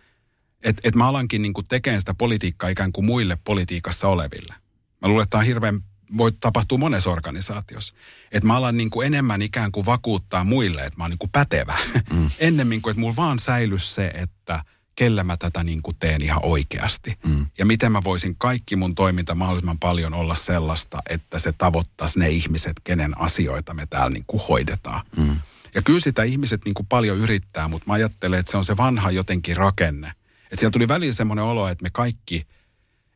[0.62, 4.54] että et mä alankin niin kuin tekemään sitä politiikkaa ikään kuin muille politiikassa oleville.
[5.02, 5.80] Mä luulen, että tämä on hirveän
[6.16, 7.94] voi tapahtua monessa organisaatiossa.
[8.32, 11.30] Että mä alan niin kuin enemmän ikään kuin vakuuttaa muille, että mä oon niin kuin
[11.30, 11.78] pätevä.
[12.12, 12.30] Mm.
[12.38, 14.64] Ennemmin kuin, että mulla vaan säilys se, että–
[14.98, 17.14] kellä mä tätä niin kuin teen ihan oikeasti.
[17.26, 17.46] Mm.
[17.58, 22.28] Ja miten mä voisin kaikki mun toiminta mahdollisimman paljon olla sellaista, että se tavoittaisi ne
[22.30, 25.00] ihmiset, kenen asioita me täällä niin kuin hoidetaan.
[25.16, 25.36] Mm.
[25.74, 28.76] Ja kyllä sitä ihmiset niin kuin paljon yrittää, mutta mä ajattelen, että se on se
[28.76, 30.12] vanha jotenkin rakenne.
[30.42, 32.46] Että siellä tuli väliin semmoinen olo, että me kaikki,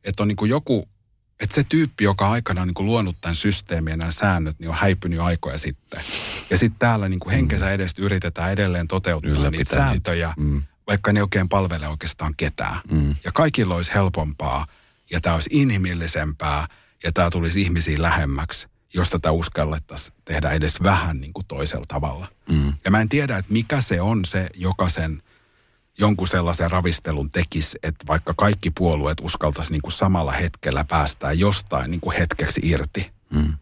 [0.05, 0.89] että on niin kuin joku,
[1.41, 4.69] että se tyyppi, joka aikana on niin kuin luonut tämän systeemin ja nämä säännöt, niin
[4.71, 6.01] on häipynyt aikoja sitten.
[6.51, 7.73] Ja sitten täällä niin kuin henkensä Mm.
[7.73, 9.77] edestä yritetään edelleen toteuttaa Ylläpitää niitä niitä.
[9.77, 10.63] sääntöjä, Mm.
[10.87, 12.81] Vaikka ne ei oikein palvele oikeastaan ketään.
[12.91, 13.15] Mm.
[13.25, 14.67] Ja kaikilla olisi helpompaa
[15.11, 16.67] ja tämä olisi inhimillisempää
[17.05, 22.29] ja tämä tulisi ihmisiin lähemmäksi, jos tätä uskallettaisiin tehdä edes vähän niin kuin toisella tavalla.
[22.49, 22.73] Mm.
[22.85, 25.23] Ja mä en tiedä, että mikä se on se, joka sen
[25.99, 31.91] jonkun sellaisen ravistelun tekisi, että vaikka kaikki puolueet uskaltaisi niin kuin samalla hetkellä päästää jostain
[31.91, 33.13] niin kuin hetkeksi irti.
[33.31, 33.55] Mm.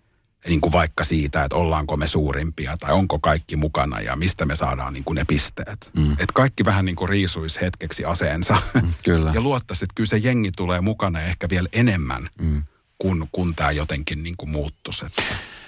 [0.48, 4.56] Niin kuin vaikka siitä, että ollaanko me suurimpia tai onko kaikki mukana ja mistä me
[4.56, 5.90] saadaan niin kuin ne pisteet.
[5.96, 6.12] Mm.
[6.12, 8.62] Että kaikki vähän niin kuin riisuisi hetkeksi aseensa
[9.04, 9.30] Kyllä.
[9.34, 12.62] ja luottaisi, että kyllä se jengi tulee mukana ehkä vielä enemmän, Mm.
[12.98, 15.06] kun, kun tämä jotenkin niin kuin muuttuisi.
[15.06, 15.22] Että.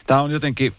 [0.07, 0.73] Tämä on jotenkin,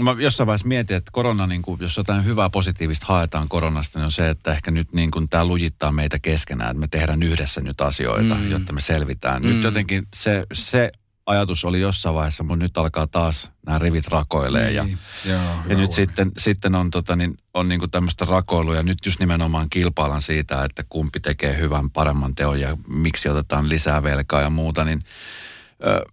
[0.00, 4.04] mä jossain vaiheessa mietin, että korona, niin kuin, jos jotain hyvää positiivista haetaan koronasta, niin
[4.04, 7.60] on se, että ehkä nyt niin kuin, tämä lujittaa meitä keskenään, että me tehdään yhdessä
[7.60, 8.50] nyt asioita, mm.
[8.50, 9.42] jotta me selvitään.
[9.42, 9.62] Nyt Mm.
[9.62, 10.92] jotenkin se, se
[11.26, 15.52] ajatus oli jossain vaiheessa, mutta nyt alkaa taas nämä rivit rakoilee ja Niin, Joo, Ja
[15.62, 15.92] nyt huomio.
[15.92, 20.64] sitten, sitten on, tota, niin, on niinku tämmöistä rakoilua ja nyt just nimenomaan kilpaillaan siitä,
[20.64, 24.84] että kumpi tekee hyvän, paremman teon ja miksi otetaan lisää velkaa ja muuta.
[24.84, 25.02] Niin,
[25.86, 26.04] ö,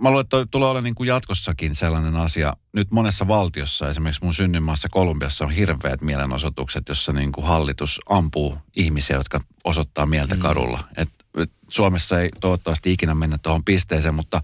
[0.00, 2.56] mä luulen, että tulee olla niin kuin jatkossakin sellainen asia.
[2.72, 8.58] Nyt monessa valtiossa, esimerkiksi mun synnyinmaassa Kolumbiassa on hirveät mielenosoitukset, jossa niin kuin hallitus ampuu
[8.76, 10.84] ihmisiä, jotka osoittaa mieltä kadulla.
[10.96, 14.42] Et, et Suomessa ei toivottavasti ikinä mennä tuohon pisteeseen, mutta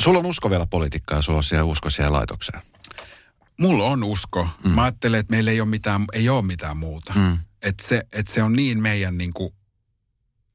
[0.00, 2.62] sulla on usko vielä politiikkaa ja sulla on siellä usko siihen laitokseen.
[3.60, 4.48] Mulla on usko.
[4.64, 4.70] Mm.
[4.70, 7.14] Mä ajattelen, että meillä ei ole mitään, ei ole mitään muuta.
[7.14, 7.38] Mm.
[7.62, 9.54] Että se, et se on niin meidän niin kuin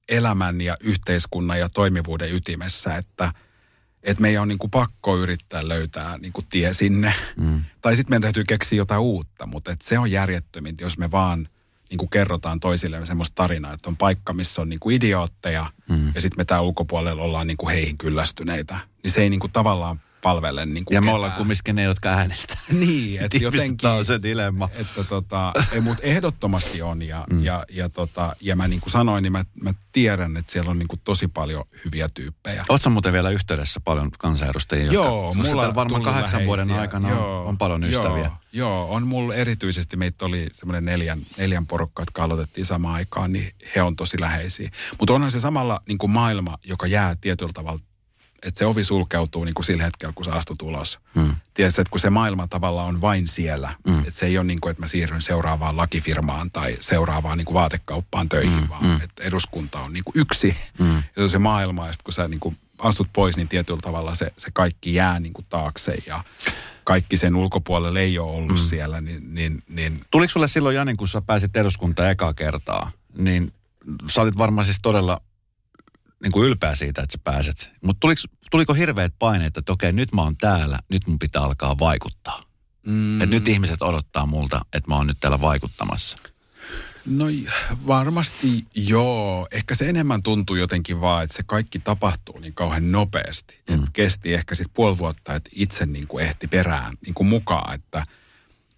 [0.09, 3.33] elämän ja yhteiskunnan ja toimivuuden ytimessä, että
[4.03, 7.13] et meidän on niin kuin pakko yrittää löytää niin kuin tie sinne.
[7.37, 7.63] Mm.
[7.81, 11.47] Tai sitten meidän täytyy keksiä jotain uutta, mutta et se on järjettömintä, jos me vaan
[11.93, 16.11] niin kuin kerrotaan toisillemme semmoista tarinaa, että on paikka, missä on niin kuin idiootteja mm.
[16.15, 18.79] ja sitten me täällä ulkopuolella ollaan niin kuin heihin kyllästyneitä.
[19.03, 21.15] Niin se ei niin kuin tavallaan palvele niin kuin Ja me ketään.
[21.15, 22.57] ollaan kumminkin ne, jotka äänestää.
[22.71, 23.89] Niin, että jotenkin...
[23.89, 24.69] on se dilemma.
[24.73, 27.43] Että tota, ei, mut ehdottomasti on ja, mm.
[27.43, 30.79] ja, ja, tota, ja mä niin kuin sanoin, niin mä, mä tiedän, että siellä on
[30.79, 32.65] niin kuin tosi paljon hyviä tyyppejä.
[32.69, 34.83] Oletko muuten vielä yhteydessä paljon kansanedustajia?
[34.85, 36.81] jotka- Joo, koska mulla varmaan kahdeksan vuoden läheisiä.
[36.81, 38.17] aikana on, on paljon ystäviä.
[38.17, 43.33] Joo, joo, on mulla erityisesti, meitä oli semmoinen neljän, neljän porukka, jotka aloitettiin samaan aikaan,
[43.33, 44.69] niin he on tosi läheisiä.
[44.99, 47.79] Mutta onhan se samalla niin kuin maailma, joka jää tietyllä tavalla,
[48.43, 50.99] että se ovi sulkeutuu niin kuin sillä hetkellä, kun sä astut ulos.
[51.15, 51.35] Hmm.
[51.53, 53.99] Tiedätkö, että kun se maailma tavallaan on vain siellä, hmm.
[53.99, 57.53] että se ei ole niin kuin, että mä siirryn seuraavaan lakifirmaan tai seuraavaan niin kuin
[57.53, 58.69] vaatekauppaan töihin, hmm.
[58.69, 60.57] vaan että eduskunta on niin kuin yksi.
[60.79, 61.03] Hmm.
[61.03, 63.79] Ja se on se maailma, ja sit kun sä niin kuin astut pois, niin tietyllä
[63.81, 66.23] tavalla se, se kaikki jää niin kuin taakse ja
[66.83, 68.63] kaikki sen ulkopuolelle ei ole ollut mm.
[68.63, 73.53] siellä, niin, niin, niin Tuliko sulle silloin, Jani, kun sä pääsit eduskuntaan ekaa kertaa, niin
[74.07, 75.21] sä olit varmaan siis todella
[76.23, 77.71] niin kuin ylpeä siitä, että sä pääset.
[77.83, 78.21] Mutta tuliko,
[78.51, 82.41] tuliko hirveät paineet, että okei, nyt mä oon täällä, nyt mun pitää alkaa vaikuttaa?
[82.85, 83.21] Mm.
[83.21, 86.17] Että nyt ihmiset odottaa multa, että mä oon nyt täällä vaikuttamassa.
[87.05, 87.25] No
[87.87, 89.47] varmasti joo.
[89.51, 93.59] Ehkä se enemmän tuntuu jotenkin vaan, että se kaikki tapahtuu niin kauhean nopeasti.
[93.69, 93.75] Mm.
[93.75, 97.75] Että kesti ehkä sitten puoli vuotta, että itse niin kuin ehti perään niin kuin mukaan,
[97.75, 98.05] että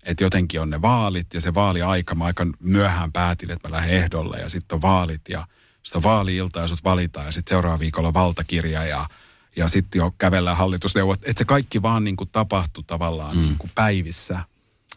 [0.04, 2.16] että jotenkin on ne vaalit ja se vaaliaika.
[2.16, 5.48] Mä aika myöhään päätin, että mä lähden ehdolle ja sitten on vaalit ja
[5.86, 9.08] sitten on vaali-ilta ja sut valitaan ja sitten seuraava viikolla valtakirja ja,
[9.56, 11.20] ja sitten jo kävellään hallitusneuvot.
[11.24, 13.42] Että se kaikki vaan niin kuin tapahtui tavallaan mm.
[13.42, 14.40] niin kuin päivissä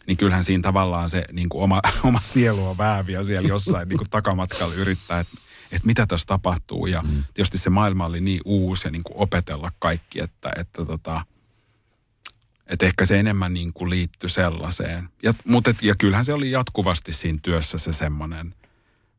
[0.09, 3.97] niin kyllähän siinä tavallaan se niin kuin oma, oma sielu on vääviä siellä jossain niin
[3.97, 5.37] kuin takamatkalla yrittää, että,
[5.71, 6.87] että mitä tässä tapahtuu.
[6.87, 7.23] Ja mm.
[7.33, 11.25] tietysti se maailma oli niin uusi ja niin kuin opetella kaikki, että, että, tota,
[12.67, 15.09] että ehkä se enemmän niin kuin liittyi sellaiseen.
[15.23, 18.55] Ja, mutta et, ja kyllähän se oli jatkuvasti siinä työssä se semmoinen,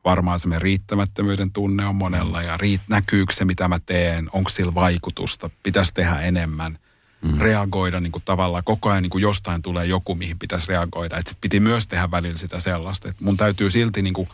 [0.05, 4.74] varmaan semmoinen riittämättömyyden tunne on monella ja riit, näkyykö se mitä mä teen, onko sillä
[4.74, 6.78] vaikutusta, pitäisi tehdä enemmän–
[7.22, 7.38] mm.
[7.38, 11.16] reagoida niin kuin tavallaan koko ajan niin kuin jostain tulee joku, mihin pitäisi reagoida.
[11.16, 14.28] Että sit piti myös tehdä välillä sitä sellaista, että mun täytyy silti niin kuin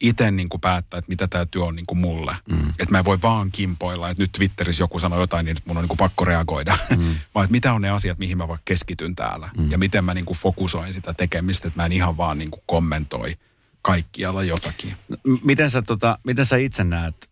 [0.00, 2.36] itse niin kuin päättää, että mitä tämä työ on niin kuin mulle.
[2.50, 2.68] Mm.
[2.68, 5.82] Että mä en voi vaan kimpoilla, että nyt Twitterissä joku sanoo jotain, niin mun on
[5.82, 6.78] niin kuin pakko reagoida.
[6.96, 7.14] Mm.
[7.34, 9.50] Vaan että mitä on ne asiat, mihin mä vaikka keskityn täällä.
[9.58, 9.70] Mm.
[9.70, 12.62] Ja miten mä niin kuin fokusoin sitä tekemistä, että mä en ihan vaan niin kuin
[12.66, 13.36] kommentoi
[13.82, 14.96] kaikkialla jotakin.
[15.44, 17.30] Miten sä, tota, miten sä itse näet,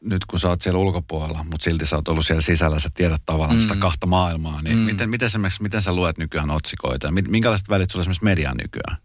[0.00, 3.22] nyt kun sä oot siellä ulkopuolella, mutta silti sä oot ollut siellä sisällä, sä tiedät
[3.26, 3.62] tavallaan mm.
[3.62, 4.82] sitä kahta maailmaa, niin mm.
[4.82, 8.96] miten, miten, esimerkiksi, miten sä luet nykyään otsikoita minkälaiset välit sulla esimerkiksi mediaan nykyään?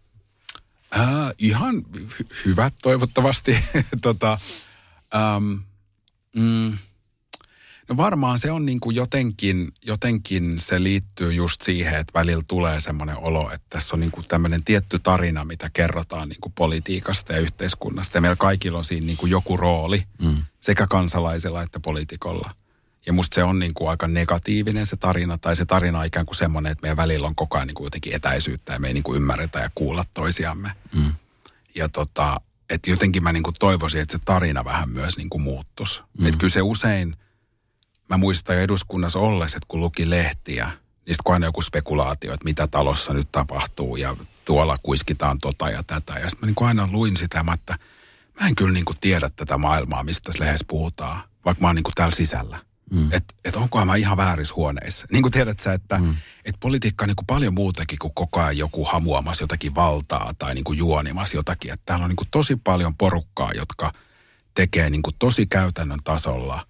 [0.96, 3.64] Äh, ihan hy- hyvät toivottavasti.
[4.02, 4.38] tota,
[5.14, 5.52] ähm,
[6.36, 6.78] mm,
[7.88, 12.80] No varmaan se on niin kuin jotenkin, jotenkin se liittyy just siihen, että välillä tulee
[12.80, 17.32] semmoinen olo, että tässä on niin kuin tämmöinen tietty tarina, mitä kerrotaan niin kuin politiikasta
[17.32, 18.16] ja yhteiskunnasta.
[18.16, 20.36] Ja meillä kaikilla on siinä niin kuin joku rooli, mm.
[20.60, 22.50] sekä kansalaisilla että poliitikolla.
[23.06, 26.26] Ja musta se on niin kuin aika negatiivinen se tarina, tai se tarina on ikään
[26.26, 28.94] kuin semmoinen, että meidän välillä on koko ajan niin kuin jotenkin etäisyyttä ja me ei
[28.94, 30.72] niin kuin ymmärretä ja kuulla toisiamme.
[30.94, 31.12] Mm.
[31.74, 35.42] Ja tota, että jotenkin mä niin kuin toivoisin, että se tarina vähän myös niin kuin
[35.42, 36.00] muuttuisi.
[36.18, 36.26] Mm.
[36.26, 37.16] Että kyllä se usein,
[38.08, 40.70] mä muistan jo eduskunnassa ollessa, että kun luki lehtiä,
[41.06, 45.82] niin kun aina joku spekulaatio, että mitä talossa nyt tapahtuu ja tuolla kuiskitaan tota ja
[45.82, 46.12] tätä.
[46.12, 47.78] Ja sitten mä niin aina luin sitä, että
[48.40, 51.76] mä en kyllä niin kuin tiedä tätä maailmaa, mistä tässä lehdessä puhutaan, vaikka mä oon
[51.76, 52.58] niin kuin täällä sisällä.
[52.90, 53.12] Mm.
[53.12, 55.06] Että et onkohan mä ihan väärissä huoneissa.
[55.12, 56.16] Niin kuin tiedät sä, että mm.
[56.44, 60.54] et politiikka on niin kuin paljon muutakin kuin koko ajan joku hamuamassa jotakin valtaa tai
[60.54, 61.72] niin kuin juonimassa jotakin.
[61.72, 63.92] Että täällä on niin kuin tosi paljon porukkaa, jotka
[64.54, 66.66] tekee niin kuin tosi käytännön tasolla.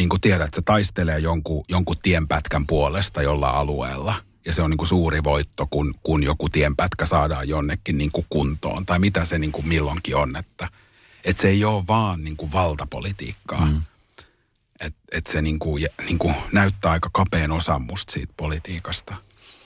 [0.00, 4.14] Niin kuin tiedät, että se taistelee jonkun, jonkun tienpätkän puolesta jolla alueella.
[4.46, 8.26] Ja se on niin kuin suuri voitto, kun, kun joku tienpätkä saadaan jonnekin niin kuin
[8.30, 8.86] kuntoon.
[8.86, 10.68] Tai mitä se niin kuin milloinkin on, että,
[11.24, 13.66] että se ei ole vaan niin kuin valtapolitiikkaa.
[13.66, 13.80] Mm
[14.80, 19.16] että et se niinku, niinku näyttää aika kapeen osan musta siitä politiikasta.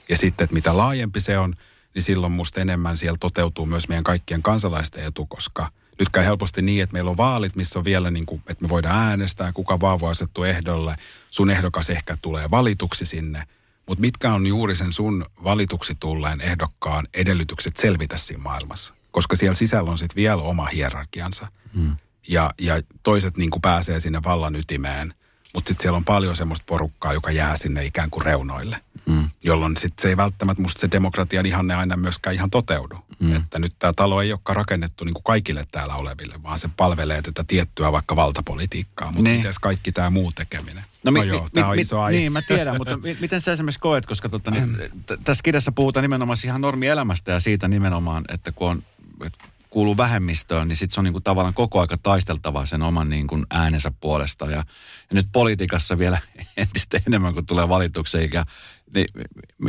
[0.09, 1.55] Ja sitten, että mitä laajempi se on,
[1.95, 6.62] niin silloin musta enemmän siellä toteutuu myös meidän kaikkien kansalaisten etu, koska nyt käy helposti
[6.62, 9.80] niin, että meillä on vaalit, missä on vielä niin kuin, että me voidaan äänestää, kuka
[9.80, 10.97] vaan voi asettua ehdolle.
[11.30, 13.47] Sun ehdokas ehkä tulee valituksi sinne.
[13.88, 18.95] Mutta mitkä on juuri sen sun valituksi tulleen ehdokkaan edellytykset selvitä siinä maailmassa?
[19.11, 21.49] Koska siellä sisällä on sitten vielä oma hierarkiansa.
[21.74, 21.97] Hmm
[22.28, 25.14] ja, ja toiset niin kuin pääsee sinne vallan ytimeen.
[25.55, 28.80] Mutta sitten siellä on paljon semmoista porukkaa, joka jää sinne ikään kuin reunoille.
[29.07, 29.30] Mm.
[29.44, 32.98] Jolloin sitten se ei välttämättä musta se demokratian ihanne aina myöskään ihan toteudu.
[33.18, 33.36] Mm.
[33.36, 37.22] Että nyt tämä talo ei olekaan rakennettu niin kuin kaikille täällä oleville, vaan se palvelee
[37.22, 39.11] tätä tiettyä vaikka valtapolitiikkaa.
[39.11, 39.36] Mutta niin.
[39.36, 40.84] miten kaikki tämä muu tekeminen?
[41.05, 42.18] No, mi, no joo, tämä on iso aihe.
[42.18, 44.76] Niin, mä tiedän, mutta miten sä esimerkiksi koet, koska tota, niin,
[45.07, 48.82] t- tässä kirjassa puhutaan nimenomaan ihan normielämästä ja siitä nimenomaan, että kun on,
[49.26, 49.44] että
[49.74, 53.26] kuuluu vähemmistöön, niin sitten se on niin kuin tavallaan koko aika taisteltava sen oman niin
[53.26, 54.44] kuin äänensä puolesta.
[54.44, 56.18] Ja, ja nyt politiikassa vielä
[56.56, 58.30] entistä enemmän, kun tulee valituksi.
[58.32, 58.46] Ja,
[58.94, 59.06] niin,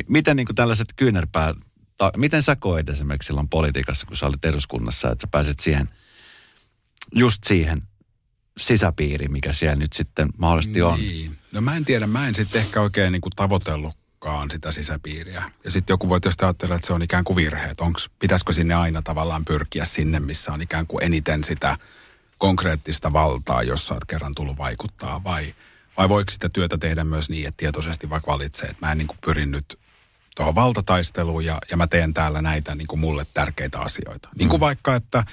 [0.09, 1.57] miten niin kuin tällaiset kyynärpäät,
[1.97, 5.89] ta, miten sä koet esimerkiksi silloin politiikassa, kun sä olit eduskunnassa, että sä pääset siihen,
[7.15, 7.81] just siihen
[8.57, 10.99] sisäpiiriin, mikä siellä nyt sitten mahdollisesti on?
[10.99, 11.37] Niin.
[11.53, 15.51] No mä en tiedä, mä en sitten ehkä oikein niin kuin tavoitellut mukaan sitä sisäpiiriä.
[15.63, 18.53] Ja sitten joku voi tietysti ajatella, että se on ikään kuin virhe, että onks, pitäisikö
[18.53, 21.77] sinne aina tavallaan pyrkiä sinne, missä on ikään kuin eniten sitä
[22.37, 25.53] konkreettista valtaa, jos sä oot kerran tullut vaikuttaa, vai,
[25.97, 29.07] vai voiko sitä työtä tehdä myös niin, että tietoisesti vaikka valitsee, että mä en niin
[29.07, 29.79] kuin pyrin nyt
[30.35, 34.29] tuohon valtataisteluun ja, ja mä teen täällä näitä niin kuin mulle tärkeitä asioita.
[34.37, 34.65] Niin kuin mm.
[34.65, 35.23] vaikka, että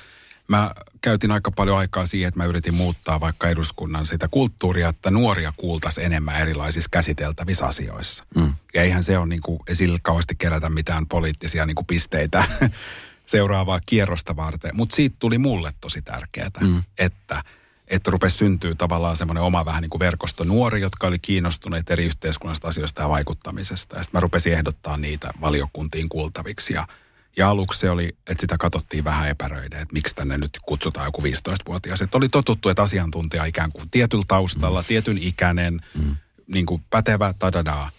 [0.57, 5.11] mä käytin aika paljon aikaa siihen, että mä yritin muuttaa vaikka eduskunnan sitä kulttuuria, että
[5.11, 8.25] nuoria kuultaisiin enemmän erilaisissa käsiteltävissä asioissa.
[8.37, 8.55] Mm.
[8.75, 12.45] Ja eihän se ole niin kuin, ei sillä kauheasti kerätä mitään poliittisia niin kuin pisteitä
[13.27, 14.71] seuraavaa kierrosta varten.
[14.75, 16.83] Mutta siitä tuli mulle tosi tärkeää, mm.
[16.99, 17.45] että
[17.89, 22.05] että rupesi syntyä tavallaan semmoinen oma vähän niin kuin verkosto nuori, jotka oli kiinnostuneet eri
[22.05, 23.97] yhteiskunnallisista asioista ja vaikuttamisesta.
[23.97, 26.87] Ja sitten mä rupesin ehdottaa niitä valiokuntiin kuultaviksi ja
[27.37, 31.23] ja aluksi se oli, että sitä katsottiin vähän epäröiden, että miksi tänne nyt kutsutaan joku
[31.23, 32.03] 15-vuotias.
[32.03, 34.87] Että oli totuttu, että asiantuntija ikään kuin tietyllä taustalla, mm.
[34.87, 36.17] tietyn ikäinen, mm.
[36.47, 37.91] niin kuin pätevä, tadadaa.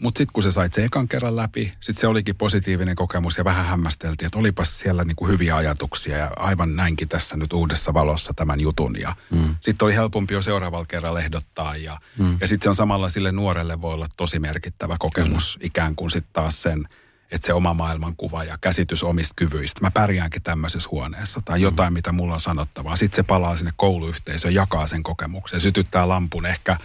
[0.00, 3.44] Mutta sitten kun se sait se ekan kerran läpi, sitten se olikin positiivinen kokemus ja
[3.44, 8.32] vähän hämmästeltiin, että olipas siellä niinku hyviä ajatuksia ja aivan näinkin tässä nyt uudessa valossa
[8.34, 9.00] tämän jutun.
[9.00, 9.56] Ja mm.
[9.60, 12.36] sitten oli helpompi jo seuraavalla kerralla ehdottaa ja, mm.
[12.40, 15.66] ja sitten se on samalla sille nuorelle voi olla tosi merkittävä kokemus mm.
[15.66, 16.88] ikään kuin sitten taas sen–
[17.30, 19.80] että se oma maailmankuva ja käsitys omista kyvyistä.
[19.80, 21.94] Mä pärjäänkin tämmöisessä huoneessa tai jotain, mm.
[21.94, 22.96] mitä mulla on sanottavaa.
[22.96, 26.76] Sitten se palaa sinne kouluyhteisöön, jakaa sen kokemuksen, sytyttää lampun ehkä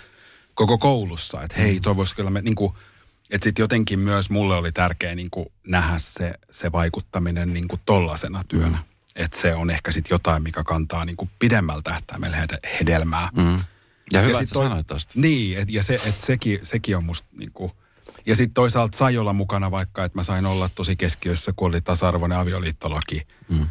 [0.53, 1.41] koko koulussa.
[1.41, 1.81] Että hei, mm.
[1.81, 2.73] toivoisi kyllä me niin kuin,
[3.31, 7.81] että sitten jotenkin myös mulle oli tärkeä niin kuin nähdä se, se vaikuttaminen niin kuin
[7.85, 8.77] tollasena työnä.
[8.77, 8.83] Mm.
[9.15, 12.37] Että se on ehkä sitten jotain, mikä kantaa niin kuin pidemmällä tähtäimellä
[12.79, 13.29] hedelmää.
[13.35, 13.59] Mm.
[14.11, 15.13] Ja hyvä, ja että toi, sanoit tosta.
[15.15, 17.71] Niin, et, ja se, että sekin, sekin on musta niin kuin–
[18.25, 21.81] ja sitten toisaalta sai olla mukana vaikka, että mä sain olla tosi keskiössä, kun oli
[21.81, 23.27] tasa-arvoinen avioliittolaki.
[23.49, 23.69] Mm.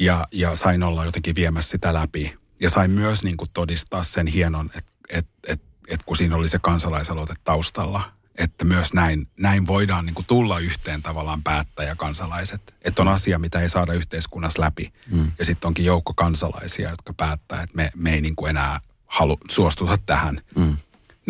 [0.00, 2.38] Ja, ja sain olla jotenkin viemässä sitä läpi.
[2.60, 6.48] Ja sain myös niin kuin todistaa sen hienon, että et, et, et kun siinä oli
[6.48, 12.74] se kansalaisaloite taustalla, että myös näin, näin voidaan niin kuin tulla yhteen tavallaan päättäjä kansalaiset.
[12.82, 14.92] Että on asia, mitä ei saada yhteiskunnassa läpi.
[15.10, 15.32] Mm.
[15.38, 19.38] Ja sitten onkin joukko kansalaisia, jotka päättää, että me, me ei niin kuin enää halu,
[19.50, 20.40] suostuta tähän.
[20.56, 20.76] Mm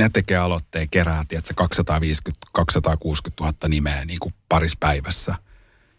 [0.01, 1.55] ne tekee aloitteen, kerää, tiedätkö,
[2.59, 2.63] 250-260
[3.41, 5.35] 000 nimeä niin kuin paris päivässä.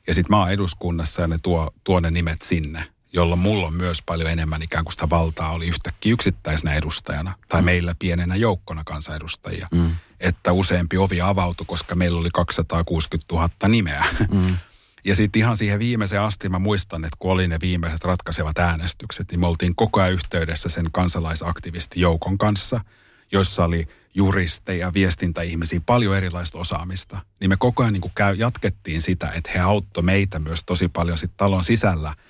[0.07, 2.85] Ja sitten mä oon eduskunnassa ja ne tuo, tuo ne nimet sinne.
[3.13, 7.61] jolloin mulla on myös paljon enemmän ikään kuin sitä valtaa oli yhtäkkiä yksittäisenä edustajana tai
[7.61, 7.65] mm.
[7.65, 9.67] meillä pienenä joukkona kansanedustajia.
[9.71, 9.95] Mm.
[10.19, 14.05] Että useampi ovi avautui, koska meillä oli 260 000 nimeä.
[14.31, 14.55] Mm.
[15.05, 19.31] Ja sitten ihan siihen viimeiseen asti mä muistan, että kun oli ne viimeiset ratkaisevat äänestykset,
[19.31, 22.81] niin me oltiin koko ajan yhteydessä sen kansalaisaktivistijoukon kanssa,
[23.31, 27.19] jossa oli juristeja, viestintäihmisiä, paljon erilaista osaamista.
[27.39, 30.87] Niin me koko ajan niin kuin käy, jatkettiin sitä, että he auttoi meitä myös tosi
[30.87, 32.15] paljon sitten talon sisällä–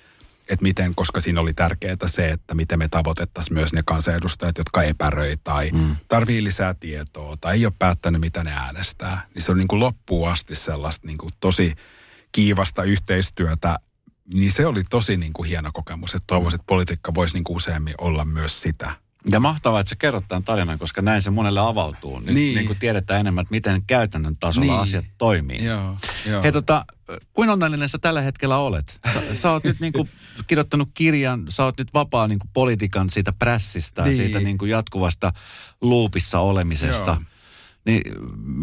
[0.48, 4.82] että miten, koska siinä oli tärkeää se, että miten me tavoitettaisiin myös ne kansanedustajat, jotka
[4.82, 5.96] epäröi tai mm.
[6.08, 9.26] tarvii lisää tietoa tai ei ole päättänyt, mitä ne äänestää.
[9.34, 11.74] Niin se on niin kuin loppuun asti sellaista niin kuin tosi
[12.32, 13.78] kiivasta yhteistyötä,
[14.34, 16.14] niin se oli tosi niin kuin hieno kokemus.
[16.14, 18.96] Että toivoisin, että politiikka voisi niin kuin useammin olla myös sitä.
[19.30, 22.18] Ja mahtavaa, että sä kerrot tämän tarinan, koska näin se monelle avautuu.
[22.18, 22.54] Nyt niin.
[22.54, 24.80] niin kuin tiedetään enemmän, että miten käytännön tasolla niin.
[24.80, 25.64] asiat toimii.
[25.64, 25.96] Joo,
[26.26, 26.42] joo.
[26.42, 26.84] Hei tota,
[27.32, 29.00] kuinka onnellinen sä tällä hetkellä olet?
[29.14, 30.10] Sä, sä oot nyt niin kuin
[30.46, 34.16] kirjoittanut kirjan, sä oot nyt vapaa niin kuin politiikan siitä prässistä, niin.
[34.16, 35.32] siitä niin kuin jatkuvasta
[35.80, 37.10] luupissa olemisesta.
[37.10, 37.22] Joo.
[37.84, 38.02] Niin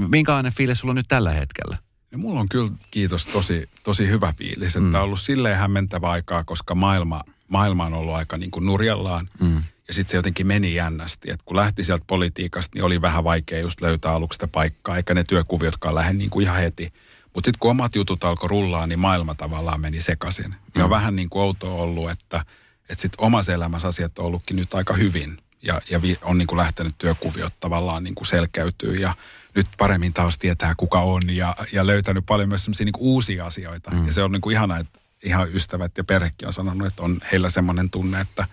[0.09, 1.77] minkälainen fiilis sulla on nyt tällä hetkellä?
[2.11, 4.75] Ja mulla on kyllä, kiitos, tosi, tosi hyvä fiilis.
[4.75, 4.95] Että mm.
[4.95, 9.29] on ollut silleen hämmentävä aikaa, koska maailma, maailma on ollut aika niin kuin nurjallaan.
[9.41, 9.63] Mm.
[9.87, 11.31] Ja sitten se jotenkin meni jännästi.
[11.31, 15.13] Että kun lähti sieltä politiikasta, niin oli vähän vaikea just löytää aluksi sitä paikkaa, eikä
[15.13, 16.93] ne työkuviotkaan lähde niin kuin ihan heti.
[17.33, 20.55] Mutta sitten kun omat jutut alkoi rullaa, niin maailma tavallaan meni sekaisin.
[20.75, 20.93] Ja on mm.
[20.93, 22.45] vähän niin kuin outoa ollut, että,
[22.89, 25.37] että sitten omassa elämässä asiat on ollutkin nyt aika hyvin.
[25.63, 29.13] Ja, ja on niin kuin lähtenyt työkuviot tavallaan niin kuin selkeytyy ja
[29.55, 33.91] nyt paremmin taas tietää kuka on ja, ja löytänyt paljon myös sellaisia niin uusia asioita.
[33.91, 34.05] Mm.
[34.05, 37.21] Ja se on niin kuin ihana, että ihan ystävät ja perhekin on sanonut, että on
[37.31, 38.47] heillä semmoinen tunne, että,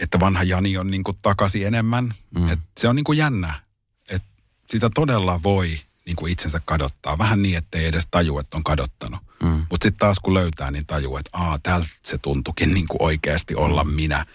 [0.00, 2.12] että vanha Jani on niin kuin takaisin enemmän.
[2.38, 2.48] Mm.
[2.48, 3.60] Et se on niin kuin jännä,
[4.08, 4.28] että
[4.70, 7.18] sitä todella voi niin kuin itsensä kadottaa.
[7.18, 9.20] Vähän niin, ettei edes taju, että on kadottanut.
[9.42, 9.66] Mm.
[9.70, 13.54] Mutta sitten taas kun löytää, niin tajuu, että aa, täältä se tuntukin niin kuin oikeasti
[13.54, 13.90] olla mm.
[13.90, 14.26] minä.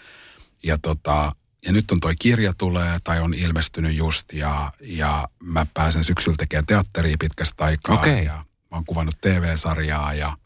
[0.64, 1.36] Ja, tota,
[1.66, 6.38] ja nyt on toi kirja tulee tai on ilmestynyt just ja, ja mä pääsen syksyllä
[6.38, 7.96] tekemään teatteria pitkästä aikaa.
[7.96, 8.24] Okay.
[8.24, 8.46] Ja mä
[8.78, 10.38] oon kuvannut TV-sarjaa ja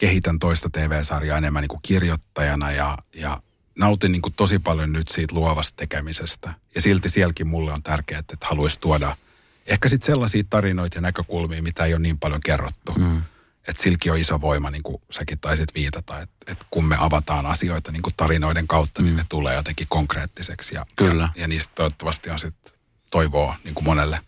[0.00, 3.42] kehitän toista TV-sarjaa enemmän niin kuin kirjoittajana ja, ja
[3.78, 6.54] nautin niin kuin tosi paljon nyt siitä luovasta tekemisestä.
[6.74, 9.16] Ja silti sielläkin mulle on tärkeää, että haluaisi tuoda–
[9.70, 12.92] ehkä sitten sellaisia tarinoita ja näkökulmia, mitä ei ole niin paljon kerrottu.
[12.92, 13.22] Mm.
[13.68, 17.46] Että silki on iso voima, niin kuin säkin taisit viitata, että, että kun me avataan
[17.46, 19.06] asioita niin kuin tarinoiden kautta, mm.
[19.06, 20.74] niin ne tulee jotenkin konkreettiseksi.
[20.74, 21.28] Ja, Kyllä.
[21.34, 22.74] Ja, ja niistä toivottavasti on sitten
[23.10, 24.20] toivoa niin kuin monelle.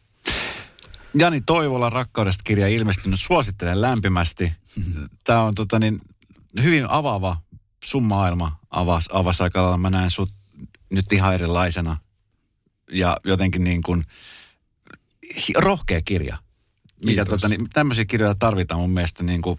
[1.15, 3.21] Jani Toivola Rakkaudesta kirja ilmestynyt.
[3.21, 4.53] Suosittelen lämpimästi.
[5.25, 6.01] Tämä on tota niin,
[6.63, 7.37] hyvin avaava
[7.85, 9.79] sun maailma avas, avas aika lailla.
[9.79, 10.31] Mä näen sut
[10.91, 11.97] nyt ihan erilaisena.
[12.91, 14.05] Ja jotenkin niin kuin,
[15.57, 16.39] rohkea kirja.
[17.05, 19.59] Mikä, tota, niin, tämmöisiä kirjoja tarvitaan mun mielestä niin kuin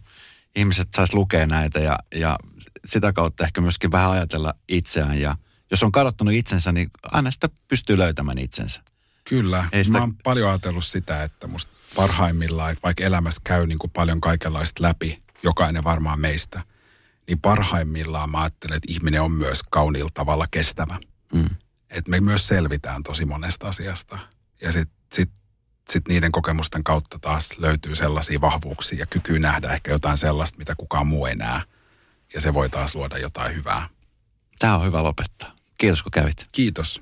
[0.56, 2.38] ihmiset sais lukea näitä ja, ja
[2.86, 5.20] sitä kautta ehkä myöskin vähän ajatella itseään.
[5.20, 5.38] Ja
[5.72, 8.82] jos on kadottanut itsensä, niin aina sitä pystyy löytämään itsensä.
[9.30, 9.70] Kyllä.
[9.72, 9.98] Ei sitä...
[9.98, 14.22] Mä oon paljon ajatellut sitä, että musta parhaimmillaan, että vaikka elämässä käy niin kuin paljon
[14.22, 16.62] kaikenlaista läpi, jokainen varmaan meistä,
[17.28, 21.00] niin parhaimmillaan mä ajattelen, että ihminen on myös kauniilla tavalla kestävä.
[21.34, 21.50] Mm.
[21.90, 24.20] Että me myös selvitään tosi monesta asiasta.
[24.62, 25.32] Ja sitten sit
[25.90, 30.76] sitten niiden kokemusten kautta taas löytyy sellaisia vahvuuksia ja kyky nähdä ehkä jotain sellaista, mitä
[30.78, 31.62] kukaan muu ei näe.
[32.34, 33.90] Ja se voi taas luoda jotain hyvää.
[34.60, 35.52] Tämä on hyvä lopettaa.
[35.78, 36.44] Kiitos kun kävit.
[36.52, 37.02] Kiitos.